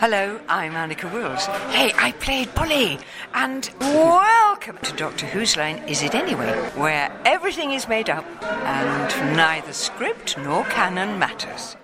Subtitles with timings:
[0.00, 1.46] Hello, I'm Anneke Wills.
[1.74, 3.00] Hey, I played Polly.
[3.34, 9.36] And welcome to Doctor Who's Line Is It Anyway, where everything is made up and
[9.36, 11.76] neither script nor canon matters.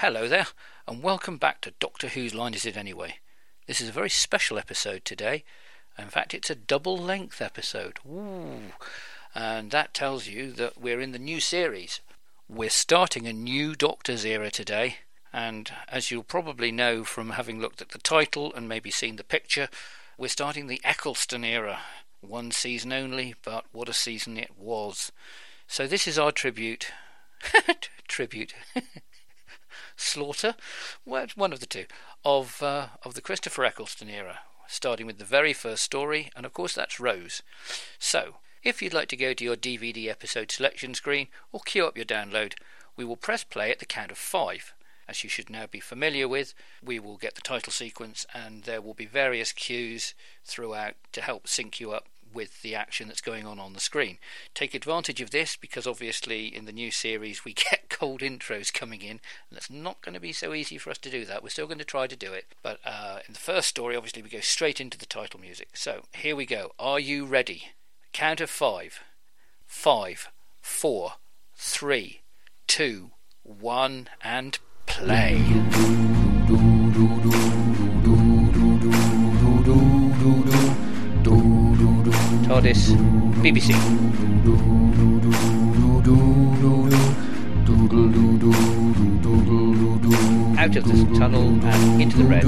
[0.00, 0.46] Hello there,
[0.88, 3.16] and welcome back to Doctor Who's Line Is It Anyway?
[3.66, 5.44] This is a very special episode today.
[5.98, 7.98] In fact, it's a double length episode.
[8.08, 8.72] Ooh.
[9.34, 12.00] And that tells you that we're in the new series.
[12.48, 14.96] We're starting a new Doctor's era today,
[15.34, 19.22] and as you'll probably know from having looked at the title and maybe seen the
[19.22, 19.68] picture,
[20.16, 21.80] we're starting the Eccleston era.
[22.22, 25.12] One season only, but what a season it was.
[25.66, 26.90] So this is our tribute.
[28.08, 28.54] tribute.
[30.00, 30.54] Slaughter,
[31.04, 31.86] one of the two,
[32.24, 36.52] of uh, of the Christopher Eccleston era, starting with the very first story, and of
[36.52, 37.42] course that's Rose.
[37.98, 41.96] So, if you'd like to go to your DVD episode selection screen or queue up
[41.96, 42.54] your download,
[42.96, 44.72] we will press play at the count of five.
[45.08, 48.80] As you should now be familiar with, we will get the title sequence, and there
[48.80, 53.46] will be various cues throughout to help sync you up with the action that's going
[53.46, 54.18] on on the screen.
[54.54, 59.02] Take advantage of this because obviously in the new series we get cold intros coming
[59.02, 61.42] in, and it's not going to be so easy for us to do that.
[61.42, 64.22] We're still going to try to do it, but uh, in the first story, obviously,
[64.22, 65.68] we go straight into the title music.
[65.74, 66.72] So here we go.
[66.78, 67.72] Are you ready?
[68.12, 69.00] Count of five.
[69.66, 71.12] Five, four,
[71.54, 72.22] three,
[72.66, 73.10] two,
[73.44, 76.19] one, and play.
[82.60, 82.92] TARDIS,
[83.40, 83.72] BBC.
[90.58, 92.44] Out of this tunnel and into the red.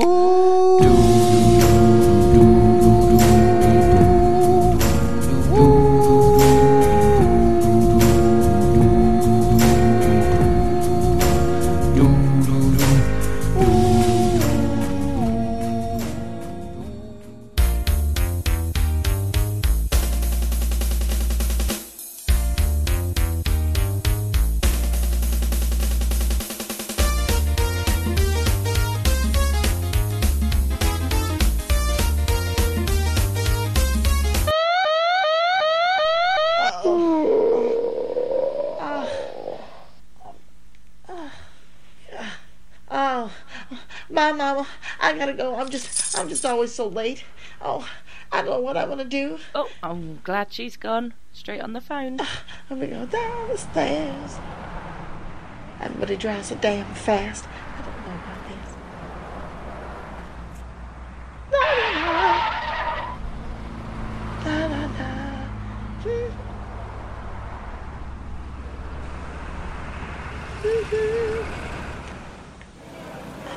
[0.00, 0.37] Oh,
[45.18, 45.56] I gotta go.
[45.56, 47.24] I'm just, I'm just always so late.
[47.60, 47.88] Oh,
[48.30, 49.38] I don't know what I'm gonna do.
[49.52, 51.12] Oh, I'm glad she's gone.
[51.32, 52.18] Straight on the phone.
[52.20, 54.36] Ah, I'm gonna go down the stairs.
[55.80, 57.46] Everybody drives so damn fast.
[57.46, 58.70] I don't know about this.
[61.52, 62.22] La, la, la.
[64.44, 65.10] La, la, la.
[66.04, 66.30] Hmm.
[70.62, 71.44] Mhm.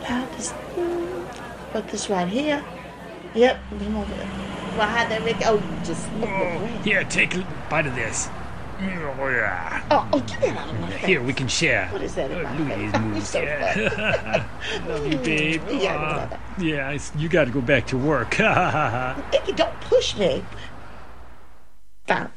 [0.10, 0.54] I'll just
[1.82, 2.64] put this right here.
[3.34, 4.28] Yep, come over there.
[4.78, 5.38] Well, how that make?
[5.46, 6.30] Oh, just look.
[6.84, 8.30] Here, take a bite of this.
[8.80, 9.84] Oh, yeah.
[9.92, 11.06] Oh, oh, get that out of my face.
[11.06, 11.88] Here, we can share.
[11.90, 12.92] What is that in Oh, my look at face?
[12.92, 13.16] these moves.
[13.16, 14.48] You're so yeah.
[14.88, 15.62] Love you, babe.
[15.72, 16.40] Yeah, Ah, brother.
[16.68, 18.40] yeah, I s- you got to go back to work.
[18.40, 20.44] Icky, don't push me.
[22.10, 22.28] All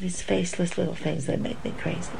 [0.00, 2.10] these faceless little things that make me crazy.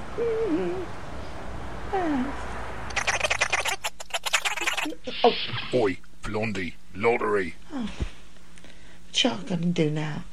[5.22, 5.34] Oh,
[5.72, 7.54] Oi, Blondie, lottery.
[7.70, 10.24] what y'all gonna do now?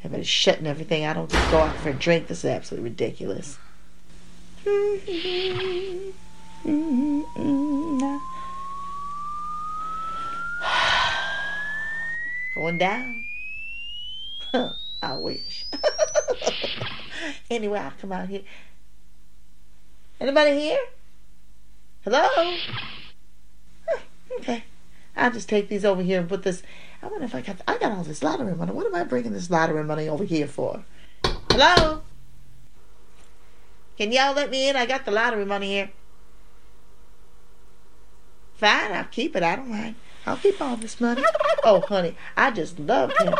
[0.00, 1.06] Everybody's shutting everything.
[1.06, 2.26] I don't just go out for a drink.
[2.28, 3.58] This is absolutely ridiculous.
[12.54, 13.24] Going down.
[15.02, 15.64] I wish.
[17.50, 18.42] anyway, I'll come out here.
[20.20, 20.80] Anybody here?
[22.04, 22.28] Hello?
[24.36, 24.64] Okay.
[25.16, 26.62] I'll just take these over here and put this.
[27.02, 27.60] I wonder if I got.
[27.66, 28.72] I got all this lottery money.
[28.72, 30.84] What am I bringing this lottery money over here for?
[31.50, 32.02] Hello?
[33.96, 34.76] Can y'all let me in?
[34.76, 35.90] I got the lottery money here.
[38.54, 39.42] Fine, I'll keep it.
[39.42, 39.96] I don't mind.
[40.26, 41.22] I'll keep all this money.
[41.64, 43.34] Oh, honey, I just love him.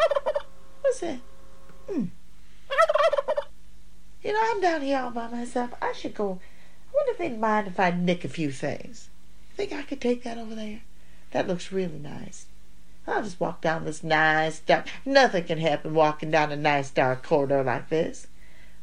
[0.81, 1.20] What's that?
[1.88, 2.05] Hmm.
[4.23, 5.70] You know, I'm down here all by myself.
[5.81, 6.40] I should go.
[6.90, 9.11] I wonder if they'd mind if I nick a few things.
[9.58, 10.82] Think I could take that over there?
[11.32, 12.46] That looks really nice.
[13.08, 14.87] I'll just walk down this nice dark.
[15.05, 18.28] Nothing can happen walking down a nice dark corridor like this.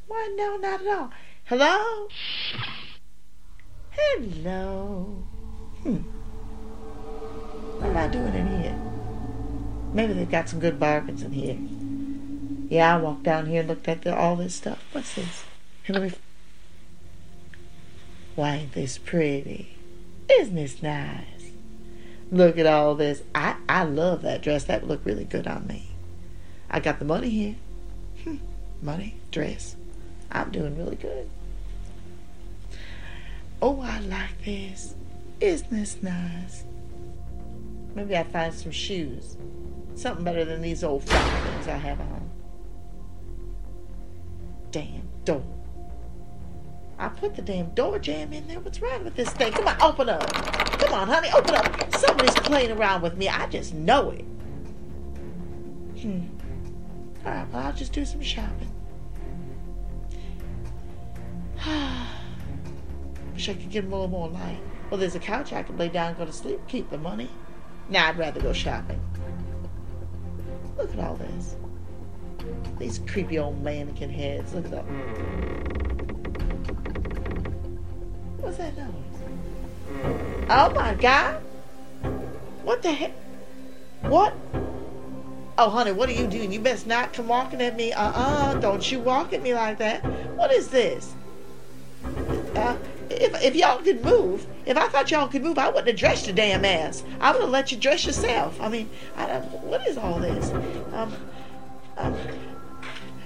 [0.09, 1.11] Why, no, not at all.
[1.45, 2.09] Hello?
[3.91, 5.23] Hello.
[5.83, 5.95] Hmm.
[7.79, 8.77] What am I doing in here?
[9.93, 11.57] Maybe they've got some good bargains in here.
[12.67, 14.83] Yeah, I walked down here and looked at the, all this stuff.
[14.91, 15.45] What's this?
[15.83, 16.11] Here, let me.
[18.35, 19.74] Why ain't this pretty?
[20.31, 21.51] Isn't this nice?
[22.31, 23.21] Look at all this.
[23.33, 24.63] I, I love that dress.
[24.65, 25.89] That would look really good on me.
[26.69, 27.55] I got the money here.
[28.23, 28.37] Hmm.
[28.81, 29.75] Money, dress.
[30.31, 31.29] I'm doing really good.
[33.61, 34.95] Oh, I like this.
[35.39, 36.63] Isn't this nice?
[37.93, 39.37] Maybe I'd find some shoes.
[39.95, 42.29] Something better than these old fat things I have on.
[44.71, 45.54] Damn door.
[46.97, 48.59] I put the damn door jam in there.
[48.59, 49.51] What's wrong with this thing?
[49.51, 50.31] Come on, open up.
[50.31, 51.93] Come on, honey, open up.
[51.95, 53.27] Somebody's playing around with me.
[53.27, 54.25] I just know it.
[56.01, 56.21] Hmm.
[57.25, 58.71] All right, well, I'll just do some shopping.
[63.33, 64.59] Wish I could get a little more light.
[64.89, 67.29] Well, there's a couch I could lay down and go to sleep, keep the money.
[67.89, 69.01] Nah, I'd rather go shopping.
[70.77, 71.55] Look at all this.
[72.77, 74.53] These creepy old mannequin heads.
[74.53, 74.85] Look at that.
[78.45, 80.45] What's that noise?
[80.51, 81.41] Oh my God!
[82.61, 83.11] What the heck?
[84.01, 84.35] What?
[85.57, 86.51] Oh, honey, what are you doing?
[86.51, 87.91] You best not come walking at me.
[87.91, 90.05] Uh-uh, don't you walk at me like that.
[90.35, 91.15] What is this?
[92.55, 92.77] Uh,
[93.09, 96.27] if, if y'all could move, if I thought y'all could move, I wouldn't have dressed
[96.27, 97.03] your damn ass.
[97.19, 98.61] I would have let you dress yourself.
[98.61, 100.51] I mean, I don't, what is all this?
[100.93, 101.15] Um,
[101.97, 102.15] um,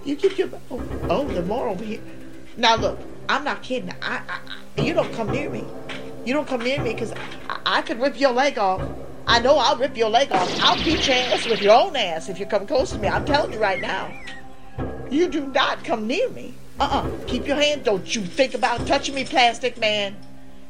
[0.06, 2.00] you keep your, oh, oh, the more over here.
[2.56, 3.94] Now look, I'm not kidding.
[4.02, 4.22] I
[4.86, 5.66] you don't come near me.
[6.26, 7.14] You don't come near me because
[7.50, 8.82] I, I could rip your leg off.
[9.28, 10.50] I know I'll rip your leg off.
[10.62, 13.08] I'll beat your ass with your own ass if you come close to me.
[13.08, 14.12] I'm telling you right now.
[15.10, 16.54] You do not come near me.
[16.80, 17.10] Uh-uh.
[17.28, 17.84] Keep your hand.
[17.84, 20.16] Don't you think about touching me, plastic man.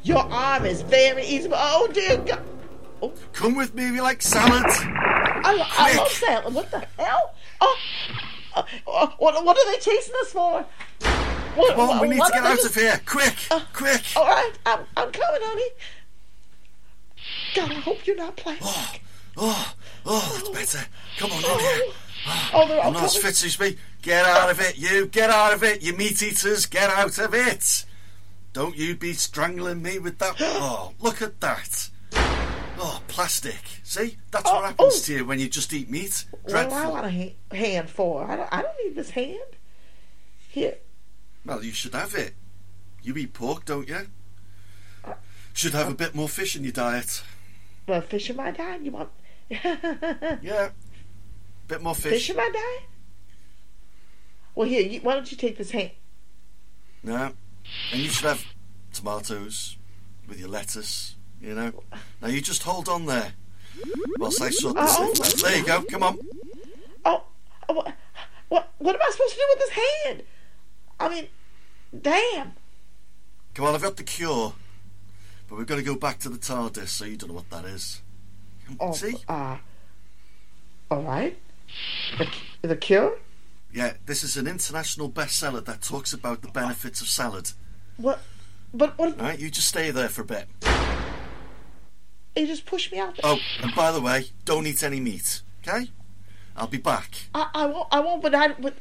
[0.02, 1.48] Your arm is very easy.
[1.52, 2.42] Oh, dear God.
[3.02, 4.64] Oh, Come with me you like salad.
[4.66, 6.54] I, I love salad.
[6.54, 7.34] What the hell?
[7.60, 7.76] Oh,
[8.56, 8.62] uh,
[9.18, 10.66] what, what are they chasing us for?
[11.56, 13.00] What, Come on, we need to get out of here.
[13.06, 14.02] Quick, uh, quick.
[14.16, 15.70] All right, I'm, I'm coming, honey.
[17.54, 18.60] God, I hope you're not playing.
[18.62, 18.92] Oh,
[19.36, 19.74] oh,
[20.06, 20.52] oh, that's oh.
[20.78, 20.88] better.
[21.18, 21.80] Come on in here.
[21.86, 21.94] Oh,
[22.26, 23.22] ah, they're all I'm not coming.
[23.22, 23.78] Fitzusby.
[24.02, 25.06] Get out of it, you.
[25.06, 26.66] Get out of it, you meat eaters.
[26.66, 27.84] Get out of it.
[28.52, 30.36] Don't you be strangling me with that.
[30.40, 31.90] Oh, look at that.
[32.82, 33.60] Oh, plastic.
[33.82, 34.16] See?
[34.30, 35.02] That's Oh, what happens oh.
[35.06, 36.24] to you when you just eat meat.
[36.44, 38.24] What do I want a ha- hand for?
[38.24, 39.38] I don't, I don't need this hand.
[40.48, 40.76] Here.
[41.44, 42.34] Well, you should have it.
[43.02, 44.08] You eat pork, don't you?
[45.52, 47.22] Should have a bit more fish in your diet.
[47.86, 48.82] Well, fish in my diet?
[48.82, 49.10] You want
[49.50, 50.70] Yeah.
[51.66, 52.30] Bit more fish fish.
[52.30, 52.88] in my diet?
[54.54, 55.90] Well, here, you, why don't you take this hand?
[57.02, 57.32] No.
[57.92, 58.44] And you should have
[58.92, 59.76] tomatoes
[60.28, 61.72] with your lettuce, you know.
[62.20, 63.32] Now you just hold on there
[64.18, 65.12] whilst I sort this Oh.
[65.16, 65.48] oh.
[65.48, 66.18] There you go, come on.
[67.04, 67.24] Oh,
[67.68, 67.94] oh, what,
[68.48, 69.70] what, what am I supposed to do with this
[70.04, 70.22] hand?
[71.00, 71.26] I mean,
[71.98, 72.52] damn.
[73.54, 74.52] Come on, I've got the cure.
[75.48, 77.64] But we've got to go back to the TARDIS, so you don't know what that
[77.64, 78.02] is.
[78.78, 79.16] Oh, See?
[79.28, 79.56] uh,
[80.90, 81.36] all right.
[82.18, 82.28] The,
[82.68, 83.18] the cure?
[83.72, 87.50] Yeah, this is an international bestseller that talks about the benefits of salad.
[87.96, 88.20] What?
[88.72, 89.18] But what?
[89.18, 90.46] Alright, you just stay there for a bit.
[92.36, 93.18] You just pushed me out.
[93.24, 95.90] Oh, and by the way, don't eat any meat, okay?
[96.56, 97.10] I'll be back.
[97.34, 97.88] I, I won't.
[97.90, 98.22] I won't.
[98.22, 98.48] But I.
[98.48, 98.74] But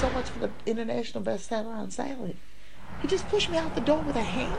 [0.00, 2.36] so much for the international bestseller on salad.
[3.02, 4.56] He just pushed me out the door with a hand.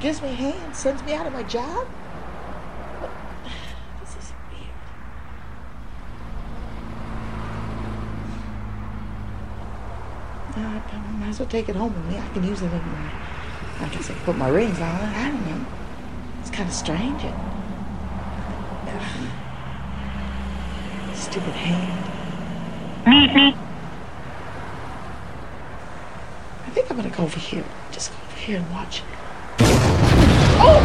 [0.00, 0.74] Gives me a hand.
[0.74, 1.86] Sends me out of my job.
[4.00, 4.70] This is weird.
[10.56, 12.18] Uh, I might as well take it home with me.
[12.18, 13.12] I can use it in my.
[13.80, 15.16] I guess I can put my rings on it.
[15.16, 15.66] I don't know.
[16.40, 17.22] It's kind of strange.
[17.24, 17.34] It,
[21.20, 23.06] Stupid hand.
[23.06, 23.54] Meet me.
[26.66, 27.64] I think I'm gonna go over here.
[27.92, 29.02] Just go over here and watch.
[30.58, 30.80] Oh!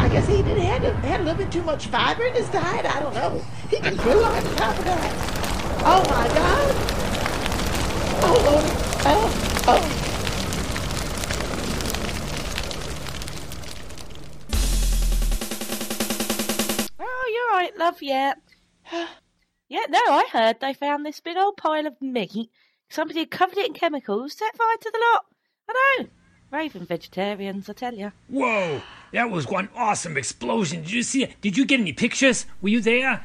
[0.00, 2.48] I guess he didn't had, a, had a little bit too much fiber in his
[2.50, 2.84] diet.
[2.84, 3.40] I don't know.
[3.70, 5.12] He can glue on top of that.
[5.86, 6.74] Oh my God!
[8.22, 8.42] Oh!
[9.06, 9.30] Oh!
[9.66, 9.66] Oh!
[9.66, 10.03] Oh,
[17.84, 18.02] love.
[18.02, 18.34] Yeah.
[19.66, 22.50] Yeah, no, I heard they found this big old pile of meat.
[22.90, 25.24] Somebody had covered it in chemicals, set fire to the lot.
[25.68, 26.06] I know.
[26.50, 28.12] Raven vegetarians, I tell you.
[28.28, 30.82] Whoa, that was one awesome explosion.
[30.82, 31.40] Did you see it?
[31.40, 32.44] Did you get any pictures?
[32.60, 33.24] Were you there?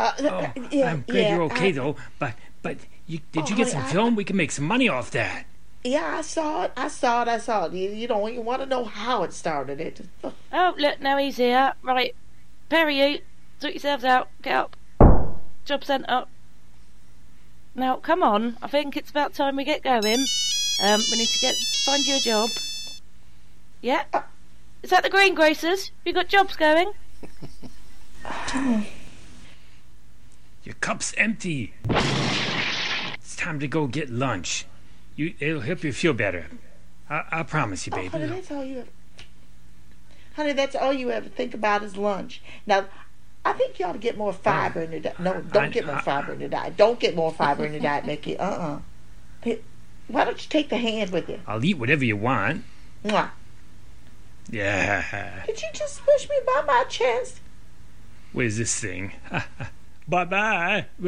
[0.00, 1.96] Uh, uh Oh, uh, yeah, I'm glad yeah, you're okay I- though.
[2.18, 4.16] But but you, did Oh, you get some I- film?
[4.16, 5.44] We can make some money off that.
[5.84, 6.72] Yeah, I saw it.
[6.78, 7.28] I saw it.
[7.28, 7.72] I saw it.
[7.74, 9.80] You, you don't you want to know how it started.
[9.82, 10.00] It.
[10.24, 11.74] Oh, look, now he's here.
[11.82, 12.16] Right.
[12.70, 13.20] Pair of you,
[13.60, 14.28] sort yourselves out.
[14.42, 14.76] Get up.
[15.64, 16.28] Job sent up.
[17.74, 18.56] Now, come on.
[18.62, 20.24] I think it's about time we get going.
[20.82, 22.50] Um, we need to get find you a job.
[23.80, 24.04] Yeah?
[24.82, 25.90] Is that the greengrocers?
[26.04, 26.92] You got jobs going?
[30.64, 31.72] Your cup's empty.
[33.14, 34.66] It's time to go get lunch.
[35.16, 36.46] You, it'll help you feel better.
[37.08, 38.08] I, I promise you, Oh, baby.
[38.08, 38.88] honey, that's all you ever.
[40.36, 42.42] Honey, that's all you ever think about is lunch.
[42.66, 42.86] Now,
[43.48, 45.18] I think you ought to get more fiber in your diet.
[45.20, 46.76] No, don't I- get more I- fiber in your diet.
[46.76, 48.36] Don't get more fiber in your diet, Mickey.
[48.40, 48.80] Uh uh
[50.08, 51.40] Why don't you take the hand with you?
[51.46, 52.64] I'll eat whatever you want.
[53.04, 53.30] Mwah.
[54.50, 55.44] Yeah.
[55.46, 57.40] Did you just push me by my chest?
[58.32, 59.12] Where's this thing?
[60.08, 60.86] bye bye.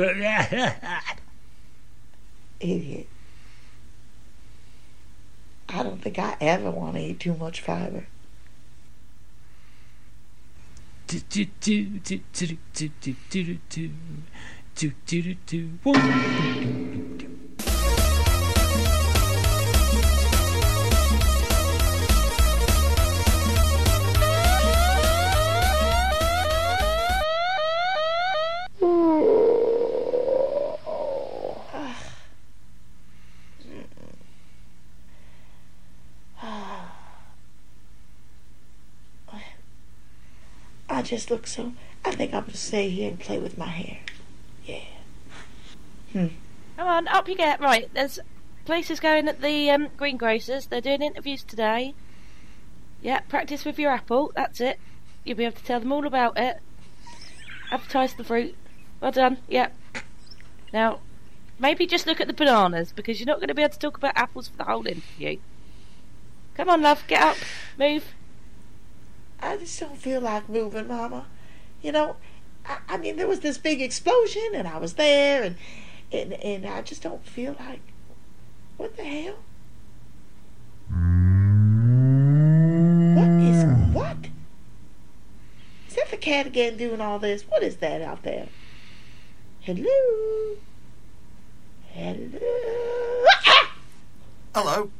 [2.60, 3.08] Idiot.
[5.68, 8.06] I don't think I ever want to eat too much fiber.
[11.10, 11.74] Do do do
[12.06, 13.90] do do do do do
[14.76, 17.09] do do do do
[41.10, 41.72] just look so.
[42.04, 43.98] I think I'm gonna stay here and play with my hair.
[44.64, 44.84] Yeah.
[46.12, 46.26] Hmm.
[46.76, 47.60] Come on, up you get.
[47.60, 48.20] Right, there's
[48.64, 50.68] places going at the um, greengrocers.
[50.68, 51.94] They're doing interviews today.
[53.02, 54.30] Yeah, practice with your apple.
[54.36, 54.78] That's it.
[55.24, 56.58] You'll be able to tell them all about it.
[57.72, 58.54] Advertise the fruit.
[59.00, 59.38] Well done.
[59.48, 59.70] Yeah.
[60.72, 61.00] Now,
[61.58, 63.96] maybe just look at the bananas because you're not going to be able to talk
[63.96, 65.38] about apples for the whole interview.
[66.54, 67.02] Come on, love.
[67.08, 67.36] Get up.
[67.78, 68.04] Move.
[69.42, 71.26] I just don't feel like moving, Mama.
[71.82, 72.16] You know,
[72.66, 75.56] I, I mean, there was this big explosion, and I was there, and
[76.12, 77.80] and and I just don't feel like.
[78.76, 79.36] What the hell?
[83.14, 84.16] What is what?
[85.88, 87.42] Is that the cat again doing all this?
[87.42, 88.48] What is that out there?
[89.60, 90.56] Hello.
[91.92, 92.28] Hello.
[93.46, 93.72] Ah!
[94.54, 94.90] Hello.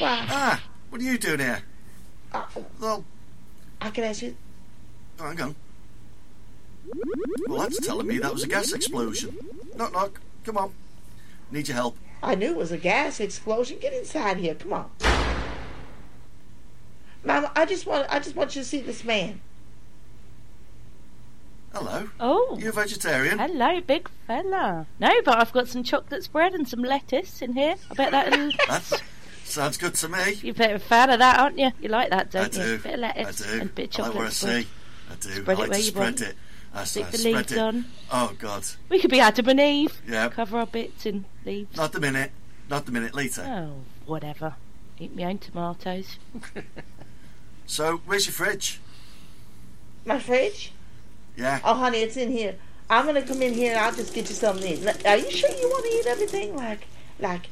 [0.00, 0.26] Wow.
[0.28, 1.62] Ah, what are you doing here?
[2.32, 2.44] Uh,
[2.80, 3.04] Well,
[3.84, 4.34] I can ask you.
[5.20, 5.54] oh, hang on.
[7.46, 9.36] Well, that's telling me that was a gas explosion.
[9.76, 10.20] Knock, knock.
[10.42, 10.72] Come on.
[11.50, 11.98] Need your help.
[12.22, 13.76] I knew it was a gas explosion.
[13.78, 14.54] Get inside here.
[14.54, 14.90] Come on.
[17.22, 19.42] Mama, I just want I just want you to see this man.
[21.74, 22.08] Hello.
[22.18, 22.56] Oh.
[22.58, 23.38] You a vegetarian?
[23.38, 24.86] Hello, big fella.
[24.98, 27.74] No, but I've got some chocolate spread and some lettuce in here.
[27.90, 28.50] I bet that'll.
[29.44, 30.32] That sounds good to me.
[30.42, 31.70] You're a bit of a fan of that, aren't you?
[31.80, 32.76] You like that, don't I you?
[32.76, 32.82] do.
[32.82, 33.52] Bit of lettuce I do.
[33.60, 34.62] and a bit of I like what I chocolate spread.
[34.64, 34.68] see.
[35.10, 35.42] I do.
[35.42, 36.20] Spread I it where to you spread want.
[36.22, 36.36] it.
[36.74, 37.58] I, Stick I the spread leaves it.
[37.58, 37.84] on.
[38.10, 38.64] Oh God.
[38.88, 40.02] We could be Adam and Eve.
[40.08, 40.28] Yeah.
[40.28, 41.76] Cover our bits in leaves.
[41.76, 42.32] Not the minute.
[42.68, 43.14] Not the minute.
[43.14, 43.42] Later.
[43.46, 44.54] Oh, whatever.
[44.98, 46.18] Eat my own tomatoes.
[47.66, 48.78] So, where's your fridge?
[50.04, 50.72] My fridge?
[51.36, 51.60] Yeah.
[51.64, 52.56] Oh, honey, it's in here.
[52.90, 55.06] I'm gonna come in here and I'll just get you something to eat.
[55.06, 56.54] Are you sure you want to eat everything?
[56.54, 56.86] Like,
[57.18, 57.48] like,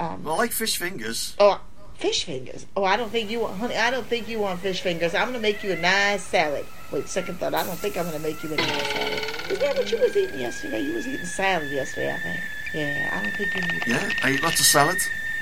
[0.00, 1.34] um, I like fish fingers.
[1.38, 1.60] oh,
[1.96, 2.66] fish fingers.
[2.76, 3.76] Oh, I don't think you want, honey.
[3.76, 5.14] I don't think you want fish fingers.
[5.14, 6.66] I'm gonna make you a nice salad.
[6.92, 7.54] Wait, second thought.
[7.54, 9.22] I don't think I'm gonna make you a nice salad.
[9.50, 10.80] Is that what you was eating yesterday?
[10.82, 12.40] You was eating salad yesterday, I think.
[12.74, 13.82] Yeah, I don't think you need.
[13.86, 14.98] Yeah, I eat lots of salad.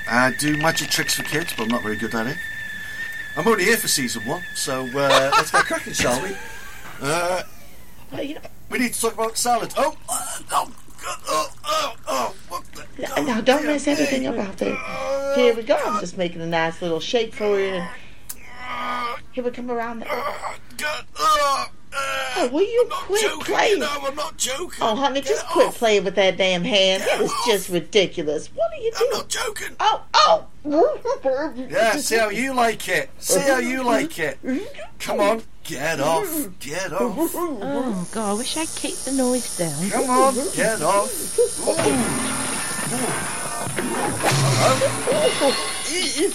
[0.09, 2.37] I do magic tricks for kids, but I'm not very good at it.
[3.37, 6.35] I'm only here for season one, so uh, let's get cracking, shall we?
[7.01, 7.41] Uh,
[8.11, 9.73] Well, you know, we need to talk about salad.
[9.75, 10.71] Oh, uh, oh,
[11.03, 11.95] God, oh, oh,
[12.51, 12.63] oh,
[12.97, 13.21] what the?
[13.21, 14.77] now, now don't mess everything up out there.
[15.35, 15.75] Here we go.
[15.75, 17.75] I'm just making a nice little shake for you.
[17.75, 17.89] And
[19.31, 19.99] here we come around.
[19.99, 20.07] The,
[21.17, 21.67] Oh,
[22.35, 23.71] God, will you I'm not quit joking, playing?
[23.71, 24.79] You know, I'm not joking.
[24.81, 25.77] Oh, honey, Get just quit off.
[25.77, 27.01] playing with that damn hand.
[27.03, 27.45] That is off.
[27.47, 28.47] just ridiculous.
[28.53, 29.09] What are you doing?
[29.13, 29.75] I'm not joking.
[29.79, 30.47] Oh, oh!
[31.69, 33.09] Yeah, see how you like it.
[33.19, 34.37] See how you like it.
[34.99, 36.49] Come on, get off.
[36.59, 37.31] Get off.
[37.35, 39.89] Oh, God, I wish I'd keep the noise down.
[39.91, 41.09] Come on, get off.
[41.65, 42.21] Hello?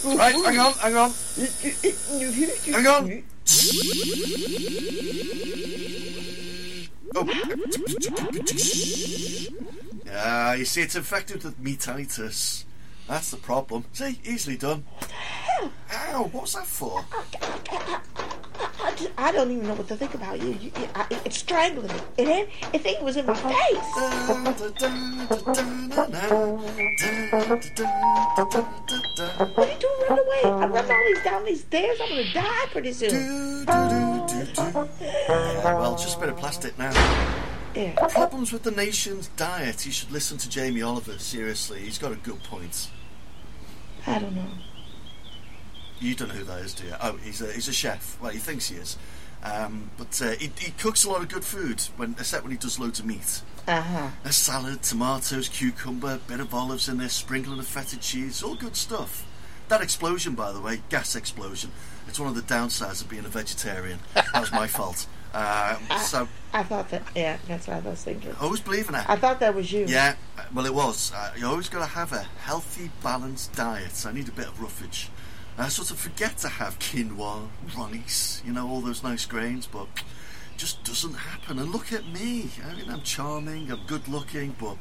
[0.04, 1.12] Right, hang on, hang on.
[2.73, 3.23] Hang on.
[7.14, 7.28] Oh.
[10.12, 12.64] Ah, you see, it's infected with meatitis.
[13.07, 13.85] That's the problem.
[13.92, 14.85] See, easily done.
[15.92, 17.04] Ow, what's that for?
[19.00, 20.50] I, just, I don't even know what to think about you.
[20.61, 21.95] you, you I, it's strangling me.
[22.19, 22.50] It ain't.
[22.75, 23.49] I think it was in my uh-huh.
[23.49, 23.78] face.
[29.54, 29.95] What are you doing?
[30.09, 30.42] Run away!
[30.45, 31.99] I'm running all these down these stairs.
[32.02, 33.64] I'm gonna die pretty soon.
[33.66, 34.26] Well,
[35.97, 36.92] just a bit of plastic now.
[37.75, 37.95] Yeah.
[38.09, 39.87] Problems with the nation's diet.
[39.87, 41.19] You should listen to Jamie Oliver.
[41.19, 42.90] Seriously, he's got a good point.
[44.07, 44.45] I don't know.
[46.00, 46.95] You don't know who that is, do you?
[47.00, 48.19] Oh, he's a he's a chef.
[48.21, 48.97] Well, he thinks he is,
[49.42, 51.80] um, but uh, he, he cooks a lot of good food.
[51.97, 53.42] When except when he does loads of meat.
[53.69, 54.09] Uh huh.
[54.25, 58.75] A salad, tomatoes, cucumber, bit of olives in there, sprinkling of feta cheese, all good
[58.76, 59.26] stuff.
[59.69, 61.71] That explosion, by the way, gas explosion.
[62.09, 63.99] It's one of the downsides of being a vegetarian.
[64.14, 65.07] That was my fault.
[65.33, 67.02] Um, so I thought that.
[67.14, 68.35] Yeah, that's what I was thinking.
[68.40, 69.04] always believe in it.
[69.09, 69.85] I thought that was you.
[69.87, 71.12] Yeah, uh, well, it was.
[71.14, 74.04] Uh, you always got to have a healthy, balanced diet.
[74.07, 75.09] I need a bit of roughage.
[75.61, 79.88] I sort of forget to have quinoa, rice, you know, all those nice grains, but
[79.95, 81.59] it just doesn't happen.
[81.59, 82.50] And look at me.
[82.64, 84.76] I mean, I'm charming, I'm good looking, but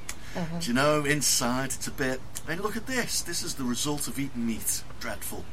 [0.60, 2.22] do you know, inside it's a bit.
[2.48, 3.22] And look at this.
[3.22, 4.84] This is the result of eating meat.
[5.00, 5.44] Dreadful.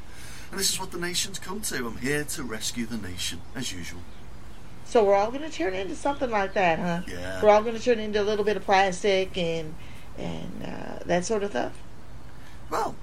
[0.51, 1.87] And this is what the nation's come to.
[1.87, 4.01] I'm here to rescue the nation, as usual.
[4.85, 7.01] So we're all going to turn into something like that, huh?
[7.09, 7.43] Yeah.
[7.43, 9.75] We're all going to turn into a little bit of plastic and
[10.17, 11.73] and uh, that sort of stuff.
[12.71, 12.95] Well,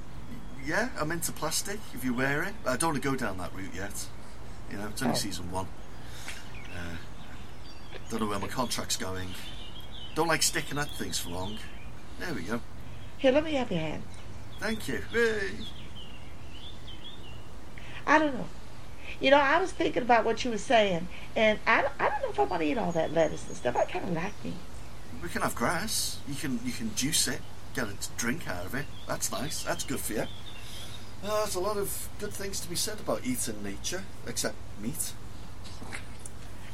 [0.66, 2.54] yeah, I'm into plastic if you wear it.
[2.66, 4.06] I don't want to go down that route yet.
[4.72, 5.18] You know, it's only Oh.
[5.18, 5.68] season one.
[6.74, 6.96] Uh,
[8.10, 9.30] don't know where my contract's going.
[10.16, 11.58] Don't like sticking at things for long.
[12.20, 12.62] There we go.
[13.18, 14.04] Here, let me have your hand.
[14.60, 15.02] Thank you.
[15.12, 15.52] Hey.
[18.06, 18.46] I don't know.
[19.20, 22.22] You know, I was thinking about what you were saying, and I, don't- I don't
[22.22, 23.76] know if I want to eat all that lettuce and stuff.
[23.76, 24.54] I kind of like me.
[25.22, 26.18] We can have grass.
[26.28, 27.40] You can you can juice it,
[27.76, 28.86] get a drink out of it.
[29.08, 29.64] That's nice.
[29.64, 30.26] That's good for you.
[31.24, 35.14] Uh, there's a lot of good things to be said about eating nature, except meat.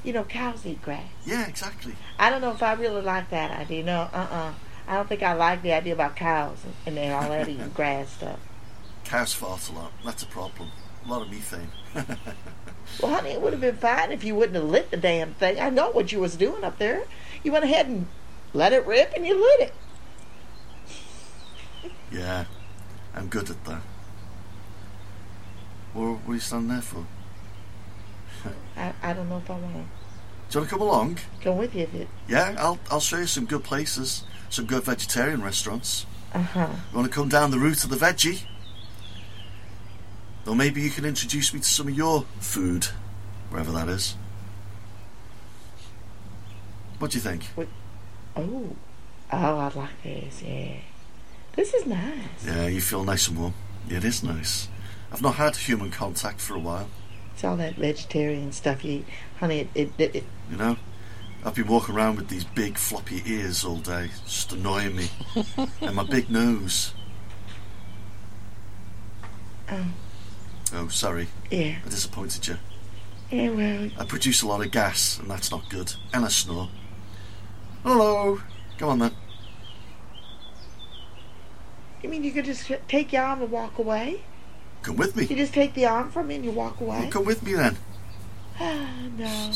[0.04, 1.04] You know, cows eat grass.
[1.26, 1.94] Yeah, exactly.
[2.18, 3.84] I don't know if I really like that idea.
[3.84, 4.54] No, uh-uh.
[4.88, 8.10] I don't think I like the idea about cows and they're all that eating grass
[8.10, 8.40] stuff.
[9.04, 9.92] Cows fart a lot.
[10.04, 10.70] That's a problem.
[11.06, 11.70] A lot of methane.
[13.02, 15.60] Well, honey, it would have been fine if you wouldn't have lit the damn thing.
[15.60, 17.04] I know what you was doing up there.
[17.44, 18.08] You went ahead and
[18.54, 19.74] let it rip and you lit it.
[22.12, 22.46] Yeah,
[23.16, 23.82] I'm good at that.
[25.94, 27.06] What, what are you standing there for?
[28.78, 31.18] I, I don't know if I want to Do you want to come along?
[31.44, 32.08] go with you.
[32.28, 36.06] Yeah, I'll I'll show you some good places, some good vegetarian restaurants.
[36.34, 36.68] Uh-huh.
[36.92, 38.44] You want to come down the route of the veggie?
[40.48, 42.86] Or maybe you can introduce me to some of your food,
[43.50, 44.16] wherever that is.
[47.00, 47.48] What do you think?
[48.36, 48.76] Oh.
[49.32, 50.78] Oh, I like this, yeah.
[51.56, 52.46] This is nice.
[52.46, 53.54] Yeah, you feel nice and warm.
[53.88, 54.68] Yeah, it is nice.
[55.12, 56.90] I've not had human contact for a while.
[57.34, 59.06] It's all that vegetarian stuff you eat.
[59.40, 60.78] Honey, it, it, it, it You know,
[61.44, 65.10] I've been walking around with these big floppy ears all day, just annoying me,
[65.82, 66.94] and my big nose.
[69.72, 69.86] Oh.
[70.74, 71.78] Oh, sorry, yeah.
[71.84, 72.58] I disappointed you.
[73.32, 75.94] Yeah, well, I produce a lot of gas, and that's not good.
[76.14, 76.70] And I snore.
[77.84, 78.42] Hello.
[78.78, 79.12] Come on then.
[82.02, 84.22] you mean you could just take your arm and walk away?
[84.84, 85.26] Come with me.
[85.26, 87.00] You just take the arm from me and you walk away?
[87.00, 87.78] Well, come with me then.
[88.60, 89.52] Ah, no.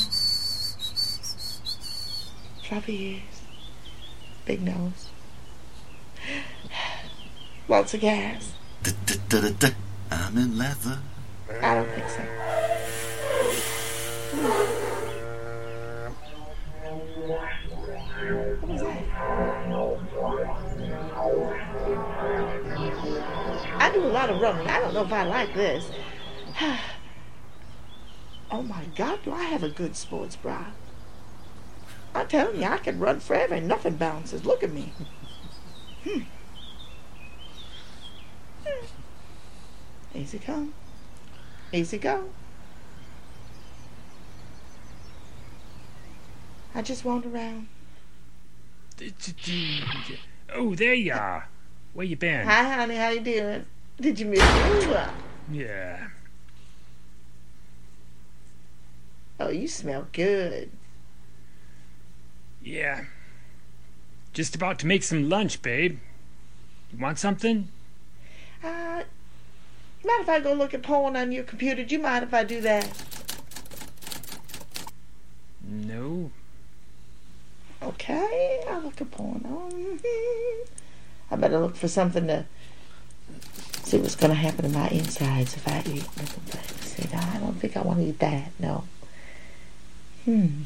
[2.67, 3.41] Floppy ears.
[4.45, 5.09] Big nose.
[7.67, 8.53] Lots of gas.
[10.11, 10.99] I'm in leather.
[11.61, 12.23] I don't think so.
[24.27, 24.67] Lot of running.
[24.67, 25.91] I don't know if I like this.
[28.51, 30.67] oh my God, do I have a good sports bra?
[32.15, 34.45] I'm telling you, I can run forever and nothing bounces.
[34.45, 34.93] Look at me.
[36.03, 36.21] Hmm.
[38.65, 38.85] Hmm.
[40.17, 40.73] Easy come.
[41.73, 42.29] Easy go.
[46.73, 47.67] I just wander around.
[50.53, 51.49] Oh, there you are.
[51.93, 52.47] Where you been?
[52.47, 52.95] Hi, honey.
[52.95, 53.65] How you doing?
[54.03, 54.97] Did you miss me?
[55.49, 56.07] Yeah.
[59.39, 60.69] Oh, you smell good.
[62.61, 63.05] Yeah.
[64.33, 65.99] Just about to make some lunch, babe.
[66.91, 67.69] You want something?
[68.61, 69.03] Uh,
[70.03, 71.85] mind if I go look at porn on your computer?
[71.85, 72.91] Do you mind if I do that?
[75.65, 76.29] No.
[77.81, 79.69] Okay, I'll look at porno.
[79.71, 79.99] Mhm.
[81.31, 82.45] I better look for something to
[83.93, 86.89] see what's going to happen to my insides if I eat little things.
[86.89, 88.49] See, now, I don't think I want to eat that.
[88.59, 88.85] No.
[90.25, 90.63] Hmm.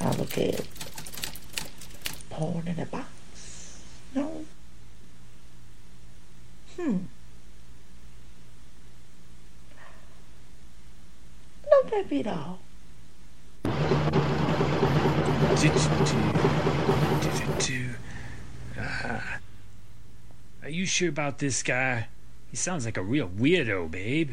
[0.00, 0.66] I'll look at
[2.30, 3.82] porn in a box.
[4.14, 4.46] No.
[6.78, 6.96] Hmm.
[11.70, 12.58] No, that be all.
[18.78, 19.41] Ah.
[20.62, 22.08] Are you sure about this guy?
[22.50, 24.32] He sounds like a real weirdo, babe.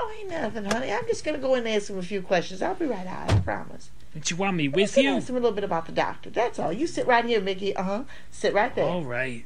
[0.00, 0.92] Oh, ain't nothing, honey.
[0.92, 2.62] I'm just gonna go in and ask him a few questions.
[2.62, 3.30] I'll be right out.
[3.30, 3.90] I promise.
[4.12, 5.10] Don't you want me I'm with you?
[5.10, 6.30] ask him a little bit about the doctor.
[6.30, 6.72] That's all.
[6.72, 7.76] You sit right here, Mickey.
[7.76, 8.04] Uh huh.
[8.30, 8.84] Sit right there.
[8.84, 9.44] All right.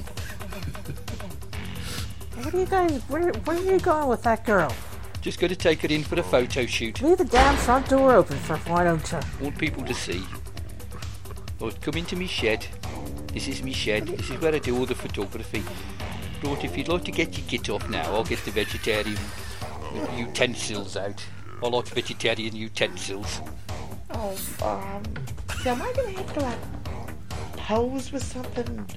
[2.44, 3.02] What are you guys?
[3.10, 4.74] Where, where are you going with that girl?
[5.20, 7.02] Just got to take her in for a photo shoot.
[7.02, 9.20] Leave the damn front door open for why don't you?
[9.42, 10.24] want people to see.
[11.60, 12.66] Right, come into me shed.
[13.34, 14.08] This is me shed.
[14.08, 15.64] This is where I do all the photography.
[16.42, 19.18] Right, if you'd like to get your kit off now, I'll get the vegetarian
[20.16, 21.22] utensils out.
[21.62, 23.42] I like vegetarian utensils.
[24.12, 24.30] Oh,
[24.64, 25.04] um,
[25.62, 28.88] so am I gonna have to like pose with something?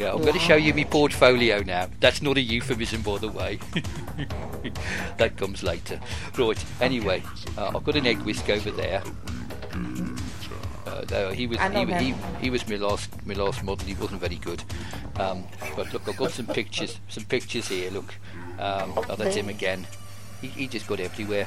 [0.00, 1.86] Yeah, I'm going to show you my portfolio now.
[2.00, 3.58] That's not a euphemism, by the way.
[5.18, 6.00] that comes later.
[6.38, 6.64] Right.
[6.80, 7.22] Anyway,
[7.58, 9.02] uh, I've got an egg whisk over there.
[10.86, 13.86] Uh, though he was he, he, he was my last my last model.
[13.86, 14.64] He wasn't very good.
[15.16, 15.44] Um,
[15.76, 17.90] but look, I've got some pictures some pictures here.
[17.90, 18.14] Look,
[18.58, 19.86] um, oh, that's him again.
[20.40, 21.46] He, he just got everywhere.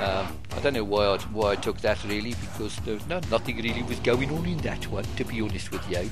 [0.00, 3.20] Um, I don't know why I, why I took that really because there was no
[3.30, 5.04] nothing really was going on in that one.
[5.16, 6.10] To be honest with you.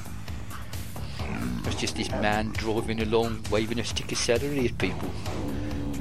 [1.65, 5.11] Was just this man driving along, waving a stick of celery at people.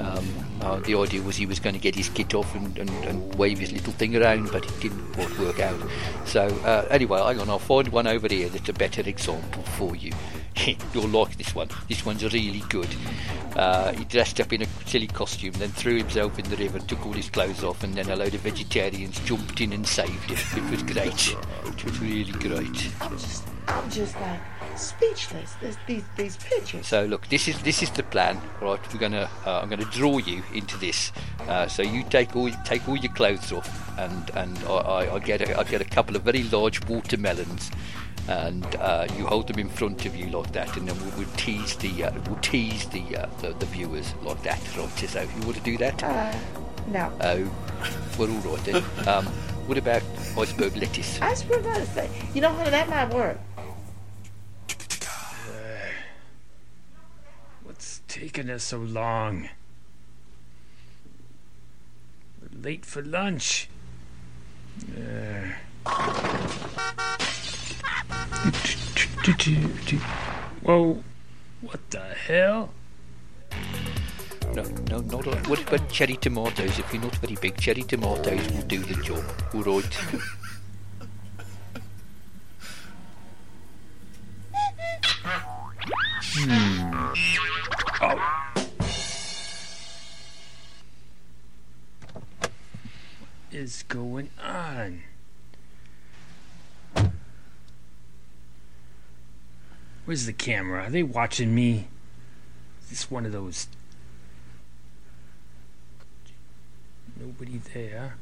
[0.00, 0.28] Um,
[0.60, 3.34] uh, the idea was he was going to get his kit off and, and, and
[3.34, 5.80] wave his little thing around, but it didn't quite work out.
[6.24, 9.96] So uh, anyway, hang on, I'll find one over here that's a better example for
[9.96, 10.12] you.
[10.94, 11.68] You'll like this one.
[11.88, 12.88] This one's really good.
[13.56, 17.04] Uh, he dressed up in a silly costume, then threw himself in the river, took
[17.04, 20.64] all his clothes off, and then a load of vegetarians jumped in and saved him.
[20.64, 21.36] It was great.
[21.66, 22.90] It was really great.
[23.00, 24.40] I'm just, I'm just like
[24.76, 25.54] speechless.
[25.60, 26.86] There's these these pictures.
[26.86, 28.80] So look, this is this is the plan, right?
[28.92, 31.12] We're gonna uh, I'm gonna draw you into this.
[31.48, 35.18] Uh, so you take all take all your clothes off, and and I, I, I
[35.18, 37.70] get a, I get a couple of very large watermelons,
[38.28, 41.36] and uh, you hold them in front of you like that, and then we'll, we'll
[41.36, 44.88] tease the uh, we'll tease the, uh, the the viewers like that, right?
[44.98, 46.02] So you want to do that?
[46.02, 46.32] Uh,
[46.88, 47.12] no.
[47.20, 47.50] Oh,
[48.18, 49.08] well, all right then.
[49.08, 49.26] Um,
[49.66, 50.02] what about
[50.36, 51.20] iceberg lettuce?
[51.22, 53.38] I swear to God, it's- you know, honey, that might work.
[58.12, 59.48] Taking us so long?
[62.42, 63.70] We're late for lunch.
[64.94, 65.48] Uh.
[70.62, 71.02] Whoa,
[71.62, 72.74] what the hell?
[74.54, 75.34] No, no, not all.
[75.48, 76.78] What about cherry tomatoes?
[76.78, 79.24] If you're not very big, cherry tomatoes will do the job.
[79.54, 79.98] All right.
[93.52, 95.02] is going on?
[100.06, 100.84] Where's the camera?
[100.84, 101.88] Are they watching me?
[102.82, 103.66] Is this one of those?
[107.20, 108.16] Nobody there.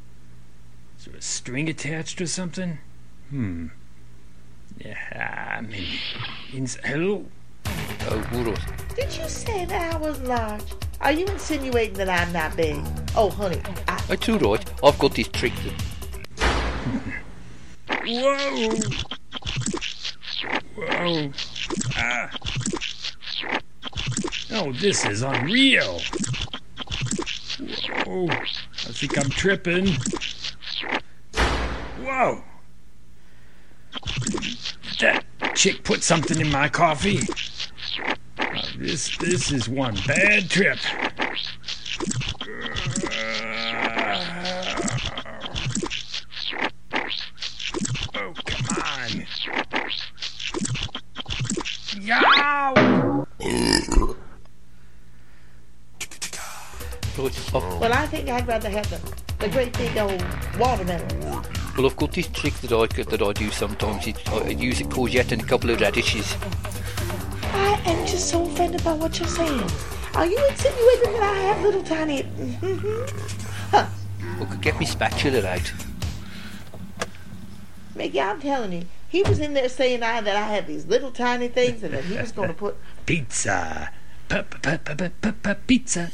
[0.99, 2.79] Is there a string attached or something?
[3.31, 3.69] Hmm.
[4.79, 6.01] Yeah, maybe.
[6.53, 7.27] Ins- Hello?
[7.67, 8.95] Oh, all right.
[8.97, 10.63] Did you say that I was large?
[11.01, 12.79] Are you insinuating that I'm not big?
[13.17, 14.73] Oh, honey, I, It's all right.
[14.85, 15.53] I've got this trick.
[18.07, 18.71] Whoa!
[20.77, 21.33] Whoa!
[21.97, 22.31] Ah!
[24.53, 26.01] Oh, this is unreal!
[28.05, 28.29] Whoa!
[28.29, 29.97] I think I'm tripping.
[32.03, 32.43] Whoa!
[35.01, 37.21] That chick put something in my coffee.
[38.81, 40.79] This this is one bad trip.
[48.15, 49.27] Oh, come on.
[52.01, 53.27] Yow!
[57.19, 58.99] Right, Well, I think I'd rather have the,
[59.41, 60.25] the great big old
[60.59, 61.21] watermelon.
[61.77, 64.07] well, I've got this trick that I could- that I do sometimes.
[64.07, 66.35] It, I use it courgette and a couple of radishes.
[68.21, 69.67] I just so offended by what you're saying.
[70.13, 72.25] Are you insinuating that I have little tiny?
[72.25, 74.43] Mm-hmm.
[74.43, 75.73] I could get me spatula out.
[77.95, 81.11] Mickey, I'm telling you, he was in there saying I that I had these little
[81.11, 82.77] tiny things and that he was going to put.
[83.07, 83.91] Pizza.
[84.29, 84.79] Pizza.
[85.67, 86.11] Pizza.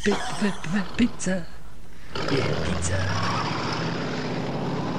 [0.95, 1.45] Yeah,
[2.71, 2.99] pizza.